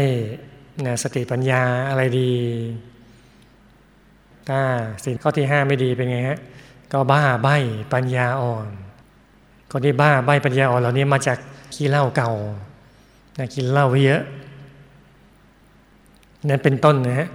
[0.81, 2.33] เนี่ยสติปัญญาอะไรดี
[4.49, 4.61] ถ้า
[5.05, 6.39] ศีลข้อที่ห้าไม่ดีเป็นไงฮะ
[6.93, 7.49] ก็บ้าใบ
[7.93, 8.69] ปัญญาอ่อน
[9.73, 11.39] คนที่บ้าใบปัญญาอ่อนเหล่านี้มาจาก
[11.75, 12.33] ขี้เหล้าเก่า
[13.39, 14.23] นะกินเหล้าเยอะ
[16.49, 17.29] นั่นเป็นต้นนะฮะ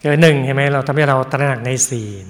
[0.00, 2.28] เกิดหนึ่งเห็นไหมเราทำให้เราตระหนักในศีล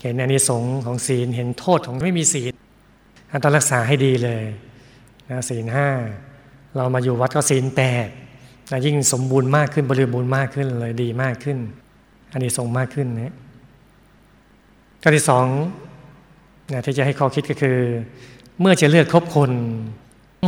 [0.00, 2.52] เห็นอนิสงส์ของศีลเห็นโทษของไม่มีศีล
[3.42, 4.44] ต้องรักษาให้ดีเลย
[5.30, 5.88] นะศีลห้า
[6.76, 8.08] เรามาอยู่วัดก็ศีลแปด
[8.70, 11.58] นะยิ่งสมบูรณ์มากขึ้นบริบูรณ์มากขึ้นเลยดีมากขึ้น
[12.32, 13.34] อันนี้ทรงมากขึ้นนะ
[15.02, 15.46] ข้อที่สอง
[16.72, 17.78] นะที่จะให้ข้อคิดก็คือ
[18.60, 19.50] เมื่อจะเลือกคบคน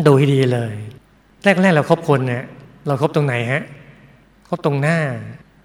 [0.07, 0.75] ดูให้ดีเลย
[1.45, 2.45] แรกๆเราคบคนเนี่ย
[2.87, 3.63] เราครบตรงไหนฮะ
[4.49, 4.99] คบตรงหน้า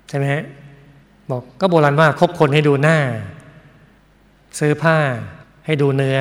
[0.09, 0.43] ใช่ไหมฮะ
[1.29, 2.97] บอกก็โบราณว่าคบคนให้ดูหน้า
[4.59, 4.97] ซื้อผ้า
[5.65, 6.19] ให้ดูเนื้อ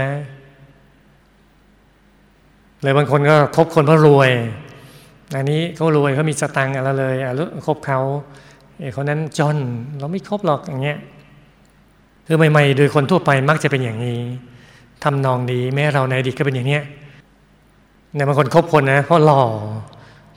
[2.82, 4.30] เลยบางคนก็คบคนเพราะรวย
[5.36, 7.32] อันนี้เขารวยเขามีสตังค์อะไรเลยอะ
[7.66, 8.00] คบเขา
[8.80, 9.56] ไอ้คนนั้นจน
[9.98, 10.98] เราไม่คบหรอกอย่างเงี้ย
[12.26, 14.20] คือใหม่ ๆ โดยคนทั่วไปมักจะเป็นอย่างนี้
[15.04, 16.82] ทำนองดีแม้เราในอดีตก็เป็นอย่างเนี้ย
[18.14, 19.42] เนี่ยบางคนคบคนนะเพราะหล่อ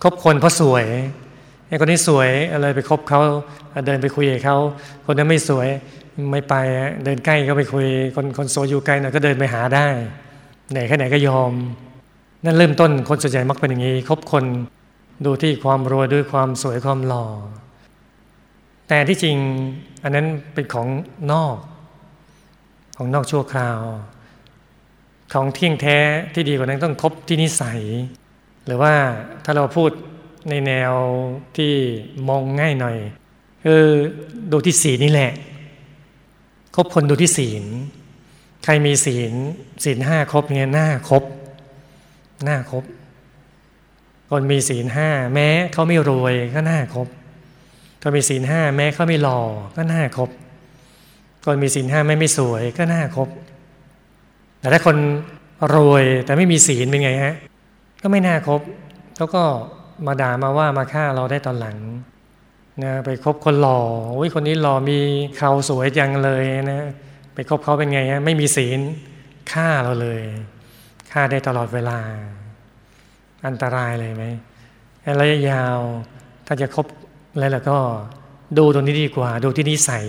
[0.03, 0.85] คบคนเพราะสวย
[1.67, 3.19] ไอ้คนนี้สวยอะไรไปคบเขา
[3.85, 4.57] เดินไปคุยกับเขา
[5.05, 5.67] คนนั้นไม่สวย
[6.31, 6.53] ไม่ไป
[7.03, 9.87] เดินใกล้ก็ไปคุย คนคนสวยอยู่ไกลหน่อยก็เดินไปหาได้
[10.71, 11.51] ไหนแค่ไหนก็ยอม
[12.45, 14.43] นั่นเริ่มต้นคนส่วนใหญ่มักเป็นอย่างนี้คบคน
[15.25, 17.25] ดูที่ความรวยด้วยความสวยความหล่อ
[18.87, 19.37] แต่ที่จริง
[20.03, 20.87] อันนั้นเป็นของ
[21.31, 21.57] นอก
[22.97, 23.79] ของนอกชั่วคราว
[25.33, 25.97] ของเที่ยงแท้
[26.33, 27.81] ที่ดีกว่านั้นต้องคบที่นิสัย
[28.65, 28.93] หรือว่า
[29.45, 29.91] ถ้าเราพูด
[30.49, 30.93] ในแนว
[31.57, 31.73] ที่
[32.27, 32.97] มองง่ายหน่อย
[33.63, 33.83] คือ
[34.51, 35.31] ดูที่ศีลนี่แหละ
[36.75, 37.63] คบคนดูที่ศีล
[38.63, 39.33] ใครมีศีล
[39.83, 41.23] ศีลห้าครบเงี้ยหน้าครบ
[42.43, 42.83] หน้าครบ
[44.29, 47.07] คนมีศีลห้าแม้เขาไม่รวยก็หน้าครบ
[48.01, 49.41] คนมีศีลห้าแม้เขาไม่หล่อ
[49.75, 50.29] ก็หน้าครบ
[51.45, 53.29] คนมีศีลห้าไม่ไม่สวยก็หน้าครบ
[54.63, 54.97] แต่ถ้าคน
[55.75, 57.35] รวยแต่ไม่มีศีลเป็นไงฮะ
[58.01, 58.61] ก็ไม่น่าครบ
[59.15, 59.43] เขาก็
[60.07, 61.77] มาด่ามาว่ามาฆ่าเราได้ตอนหลัง
[62.83, 63.79] นะไปคบคนหล่อ
[64.13, 64.99] โอ้ยคนนี้หล่อมี
[65.37, 66.81] เขาสวยจังเลยนะ
[67.33, 68.79] ไปคบเขาเป็นไงฮะไม่มีศีล
[69.51, 70.21] ฆ่าเราเลย
[71.11, 71.99] ฆ่าได้ตลอดเวลา
[73.47, 74.25] อันตรายเลยไหม
[75.19, 75.79] ระยะยาว
[76.47, 76.85] ถ้าจะคบ
[77.33, 77.77] อะไรแล้วก็
[78.57, 80.05] ดูตรงนี้ดีกว่า ดูที่นิสัย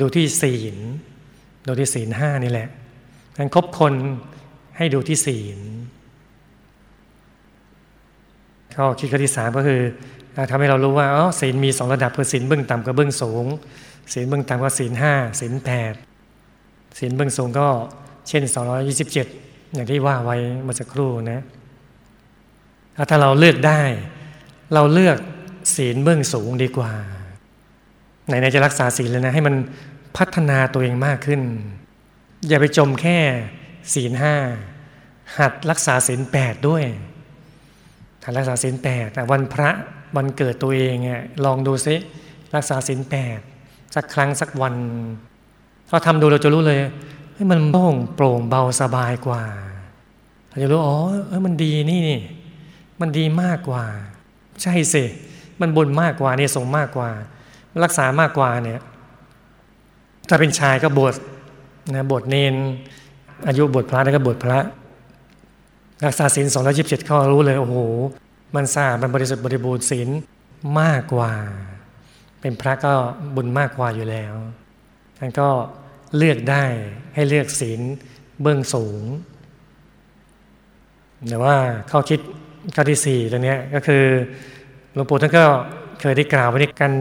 [0.00, 0.76] ดูที่ศีล
[1.66, 2.68] ดูที่ศีลห้านี่แหละ
[3.36, 3.94] การคบคน
[4.76, 5.58] ให้ดูที่ศีล
[8.74, 9.80] ข้อคิดข้อที่สามก็คือ
[10.50, 13.44] ทำให้เรารู้ว่าอ๋อศีลมีสองระดับคือศีลเบื้องต่ำกับเบื้องสูง
[14.12, 15.94] ศีลเบื้องต่ำก็ศีลห้าศีลแปด
[16.98, 17.68] ศีลเบื้องสูงก็
[18.28, 19.26] เช่นสองร้อยี่สิบเจ็ด
[19.74, 21.40] อย่างที่ว่าไว้เมื่อสักครู่นะ
[23.10, 23.82] ถ้าเราเลือกได้
[24.74, 25.18] เราเลือก
[25.76, 26.92] ศีลเบื้องสูงดีกว่า
[28.26, 29.54] ไหนๆจะรักษาศีลเลยนะ ให้มัน
[30.16, 31.40] พัฒนาตัวเองมากขึ้น
[32.48, 33.18] อย่าไปจมแค่
[33.94, 34.34] ศีลห้า
[35.38, 36.84] หัดรักษาศีลแปดด้วย
[38.24, 39.70] หัดรักษาศีลแปดแต่วันพระ
[40.16, 41.96] วันเกิดตัวเองอะลองดูซิ
[42.54, 43.38] รักษาศีลแปด
[43.94, 44.74] สักครั้งสักวัน
[45.88, 46.78] พอทำดูเราจะรู้เลย
[47.34, 49.44] ให้มันโล่งโปร่งเบาสบายกว่า
[50.48, 52.20] เราจะรู้อ๋อเออมันดีนี่นี่
[53.00, 53.84] มันดีมากกว่า
[54.62, 55.04] ใช่สิ
[55.60, 57.10] มันบุญมากกว่าเนี่ยสงมากกว่า
[57.84, 58.80] รักษามากกว่าเนี่ย
[60.28, 61.14] ถ้าเป็นชายก็บวช
[61.94, 62.54] นะบวชเนน
[63.48, 64.58] อายุบวชพระแล้วก็บวชพระ
[66.04, 67.76] รักษาศีลสองร้อยิบเจ็ดข้อรู้เลยโอ้โห
[68.54, 70.08] มันสะอาดมันบริสุทธิ์บริบูรณ์ศีล
[70.80, 71.32] มากกว่า
[72.40, 72.92] เป็นพระก็
[73.34, 74.34] บุญมากกว่าอยู่แล้ว
[75.18, 75.48] ท่านก็
[76.16, 76.64] เลือกได้
[77.14, 77.80] ให้เลือกศีล
[78.42, 79.02] เบื้องสูง
[81.28, 81.56] แต่ว่า
[81.90, 82.20] ข้อคิด
[82.74, 84.04] ข้อที่สี่ตรงนี้ก็คือ
[84.94, 85.44] หลวงปู่ท่านก็
[86.00, 86.92] เคยได้กล่าวไว้ในกัน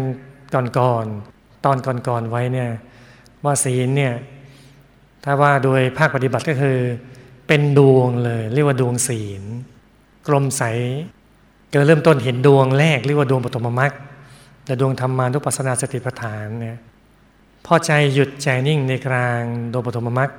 [0.79, 1.77] ก่อนๆตอน
[2.07, 2.69] ก่อนๆไว้เนี่ย
[3.43, 4.13] ว่าศีลเนี่ย
[5.27, 6.77] ถ้าว่าโดยภาคปฏิบัติก็คือ
[7.47, 9.43] เป็นดวงเลย เรียกว่าดวงศีล
[10.27, 10.63] กลมใส
[11.69, 13.91] เกิดเริ่มต้นเห็นดวงแรกเรียกว่าดวงปฐมมรรค
[14.65, 16.77] แต่ดวงธรรมานุปัสสนาสติปัฏฐานเนี่ย
[17.65, 20.31] พอใจหยุดใจนิ่งในกลางดวงปฐมมรรค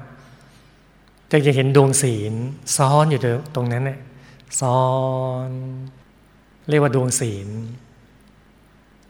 [1.31, 2.33] จะจะเห็นดวงศีล
[2.77, 3.21] ซ้อนอยู่
[3.55, 3.99] ตรงนั้นเนี่ย
[4.61, 4.83] ซ้อ
[5.49, 5.51] น
[6.69, 7.49] เรียกว่าดวงศีล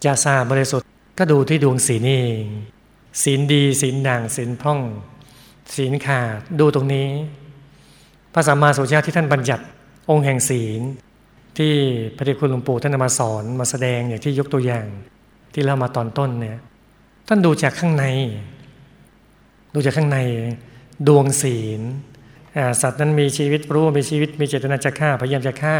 [0.04, 2.46] จะสะอาดบริสุทธิ์ก็ดูที่ดวงศีลนี่เอง
[3.22, 4.80] ศีลดีศีลด่างศีลพร่อง
[5.74, 7.08] ศีลขาดดูตรงนี้
[8.32, 9.64] พระสัมมาสัมพุทธเจ้าที่ท่านบัญญัติ
[10.10, 10.80] องค์แห่งศีล
[11.58, 11.72] ที่
[12.16, 14.86] พระเดชคุณหลวงปู่ท่านมาสอนมาแสดงอย่างที่ยกตัวอย่าง
[15.52, 16.58] ที่เล่ามาตอนต้นเนี่ย
[17.28, 18.04] ท่านดูจากข้างใน
[19.74, 20.18] ดูจากข้างใน
[21.08, 21.80] ดวงศีล
[22.82, 25.76] สัตว์นั้นมีชีวิตรู้มีชีวิตมีเจตนาจะฆ่าพยายามจะฆ่า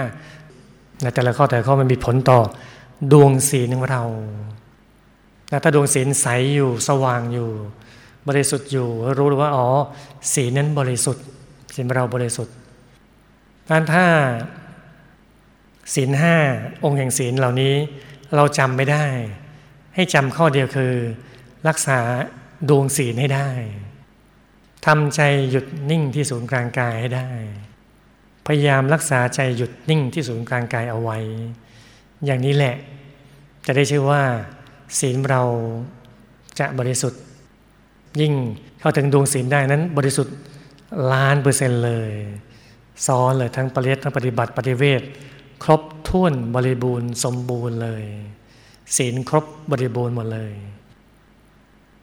[1.15, 2.41] แต่ละข้อแต่ละข้อมันมีผลต่อ
[3.13, 4.05] ดวงศีลของเรา
[5.63, 7.51] ถ้าดวงศีลใสอยู่สว่างอยู่
[8.29, 9.69] บริสุทธิ์อยู่ รู้ว่าอ๋อ
[10.35, 11.25] ศีลนั้นบริสุทธิ์
[11.75, 12.55] ศีลเราบริสุทธิ์
[13.69, 14.07] การถ้า
[15.95, 16.37] ศีลห้า
[16.85, 17.75] องค์แห่งศีลเหล่านี้
[18.35, 19.07] เราจำไม่ได้
[19.95, 20.93] ให้จำข้อเดียวคือ
[21.69, 21.99] รักษา
[22.69, 23.51] ดวงศีลให้ได้
[24.87, 25.21] ทำใจ
[25.51, 27.31] หยุดนิ่งที่ศูนย์กลางกายให้ได้
[28.47, 31.19] พยายามรักษาใจหยุดนิ่งที่ศูนย์กลางกายเอาไว้
[32.25, 32.77] อย่างนี้แหละ
[33.67, 34.23] จะได้ชื่อว่า
[34.99, 35.43] ศีลเรา
[36.59, 37.23] จะบริสุทธิ์
[38.21, 38.33] ยิ่ง
[38.81, 40.37] เข้าถึงดวงศีลได้นั้น บริสุทธิ์
[41.13, 42.11] ล้านเปอร์เซ็นต์เลย
[43.07, 45.03] ซ้อนเลยทั้งปริยัติทั้งปฏิบัติปฏิเวท
[45.65, 48.05] ครบถ้วนบริบูรณ์สมบูรณ์เลย
[48.97, 50.53] ศีลครบบริบูรณ์หมดเลย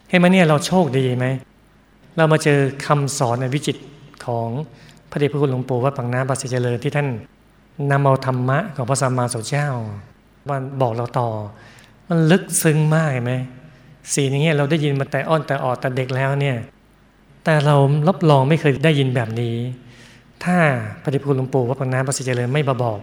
[0.09, 1.25] เห็นไหมเนี่ยเราโชคดีไหม
[2.15, 3.77] เรามาเจอคำสอนในวิจิต
[4.25, 4.47] ของ
[5.09, 7.07] พระเดชพระคุณหลวงปู่วัดปังน้ำปัสสิเจริญที่ท่าน
[7.91, 9.69] นำเอาธรรมะของพระสัมมาสัมพุทธเจ้า
[10.47, 11.29] มาบอกเราต่อ
[12.07, 13.33] มันลึกซึ้งมากไหม
[14.13, 16.57] สีลอย่างเงี้ยเราได้ยินมาแต่อ้อนแต่ออดแต่เด็กแล้วเนี่ย
[17.43, 17.75] แต่เรา
[18.07, 19.55] รับรองไม่เคยได้ยินแบบนี้
[20.43, 20.57] ถ้า
[21.01, 22.99] พระเดชพระคุณหลวงปู่วัดปังน้ำปัสสิเจริญไม่มาบอก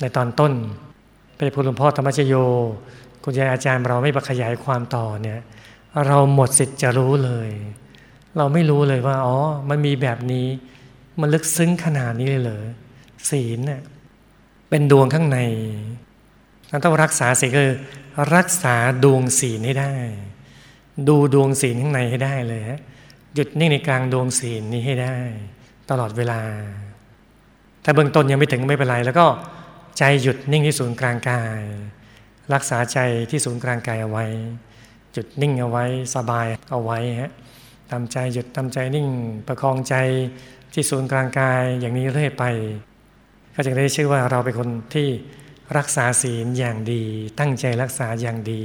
[0.00, 0.52] ในตอนต้น
[1.36, 2.34] พระเดชพระคุณหลวงพ่อธรรมชโย
[3.24, 5.40] คุณยายอาจารย์เราไม่มาขยายความต่อเนี่ย
[6.06, 7.48] เราหมดสิทธิ์จะรู้เลย
[8.36, 9.36] เราไม่รู้เลยว่าอ๋อ
[9.68, 10.46] มันมีแบบนี้
[11.20, 12.64] มันลึกซึ้งขนาดนี้เลยเหรอ
[13.30, 13.82] ศีลเนี่ย
[14.68, 15.38] เป็นดวงข้างใน
[16.68, 17.72] เราต้องรักษาศีลคือ
[18.34, 18.74] รักษา
[19.04, 19.94] ดวงศีลให้ได้
[21.08, 22.80] ดูดวงศีลข้างในให้ได้เลยฮะ
[23.34, 25.16] หยุดนิ่งในกลางดวงศีลนี้ให้ได้
[25.90, 26.40] ตลอดเวลา
[27.84, 29.26] ถ้าเบื้องต้นยังไม่ถึงไม่เป็นไร แล้วก็
[29.98, 31.60] ใจหยุดนิ่งที่ศูนย์กลางกาย
[32.54, 32.98] รักษาใจ
[33.30, 34.26] ที่ศูนย์กลางกายเอาไว้
[35.16, 35.84] จุดนิ่งเอาไว้
[36.14, 37.32] สบายเอาไว้ฮะ
[37.90, 39.08] ทำใจหยุดทำใจนิ่ง
[39.46, 39.94] ประคองใจ
[40.72, 42.44] ที่ศูนย์กลางกายอย่างนี้เรื่อยไป
[43.54, 45.08] ก็จะได้ชื่อว่าเราเป็นคนที่
[45.76, 47.02] รักษาศีลอย่างดี
[47.38, 48.62] ตั้งใจรักษาอย่างดี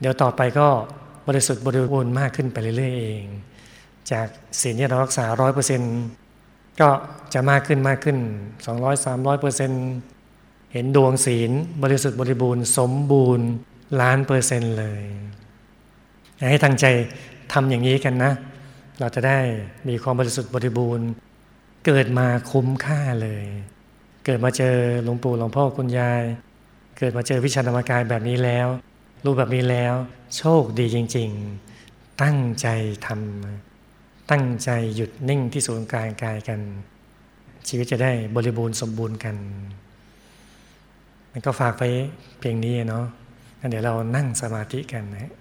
[0.00, 0.68] เดี๋ยวต่อไปก็
[1.28, 3.24] บริสุทธิ์บริบูรณ์มากขึ้นไปเรื่อยๆเอง
[4.12, 4.26] จาก
[4.60, 5.94] ศีลที่เรารักษาร้อยเปอร์เซ็นต์
[6.80, 6.88] ก็
[7.34, 8.18] จะมากขึ้นมากขึ้น
[8.66, 9.84] สองร้อยสามร้อยเปอร์เซ็นต์
[10.72, 11.50] เห็นดวงศีล
[11.82, 13.48] บริสุทธิ์บริบูรณ์ สมบูรณ์
[14.00, 15.02] ล้านเปอร์เซ็นต์เลย
[16.50, 16.84] ให้ตั้งใจ
[17.52, 18.32] ทำอย่างนี้กันนะ
[19.00, 19.38] เราจะได้
[19.88, 21.08] มีความบริสุทธิ์บริบูรณ์
[21.86, 23.44] เกิดมาคุ้มค่าเลย
[24.24, 26.22] เกิดมาเจอหลวงปู่หลวงพ่อคุณยาย
[26.98, 28.68] เกิดมาเจอวิชาธรรมกายแบบนี้แล้ว
[29.24, 29.94] รู้แบบนี้แล้ว
[30.36, 31.30] โชคดีจริง
[31.74, 32.66] ๆ ตั้งใจ
[33.06, 36.60] ทำตั้งใจหยุดนิ่งที่ศูนย์กลางกายกัน
[37.68, 39.36] ชีวิตจะได้บริบูรณ์สมบูรณ์กัน
[41.32, 41.82] มันก็ฝากไป
[42.38, 43.04] เพียงนี้เนาะ
[43.60, 45.32] งั้นเดี๋ยวเรานั่งสมาธิกันนะ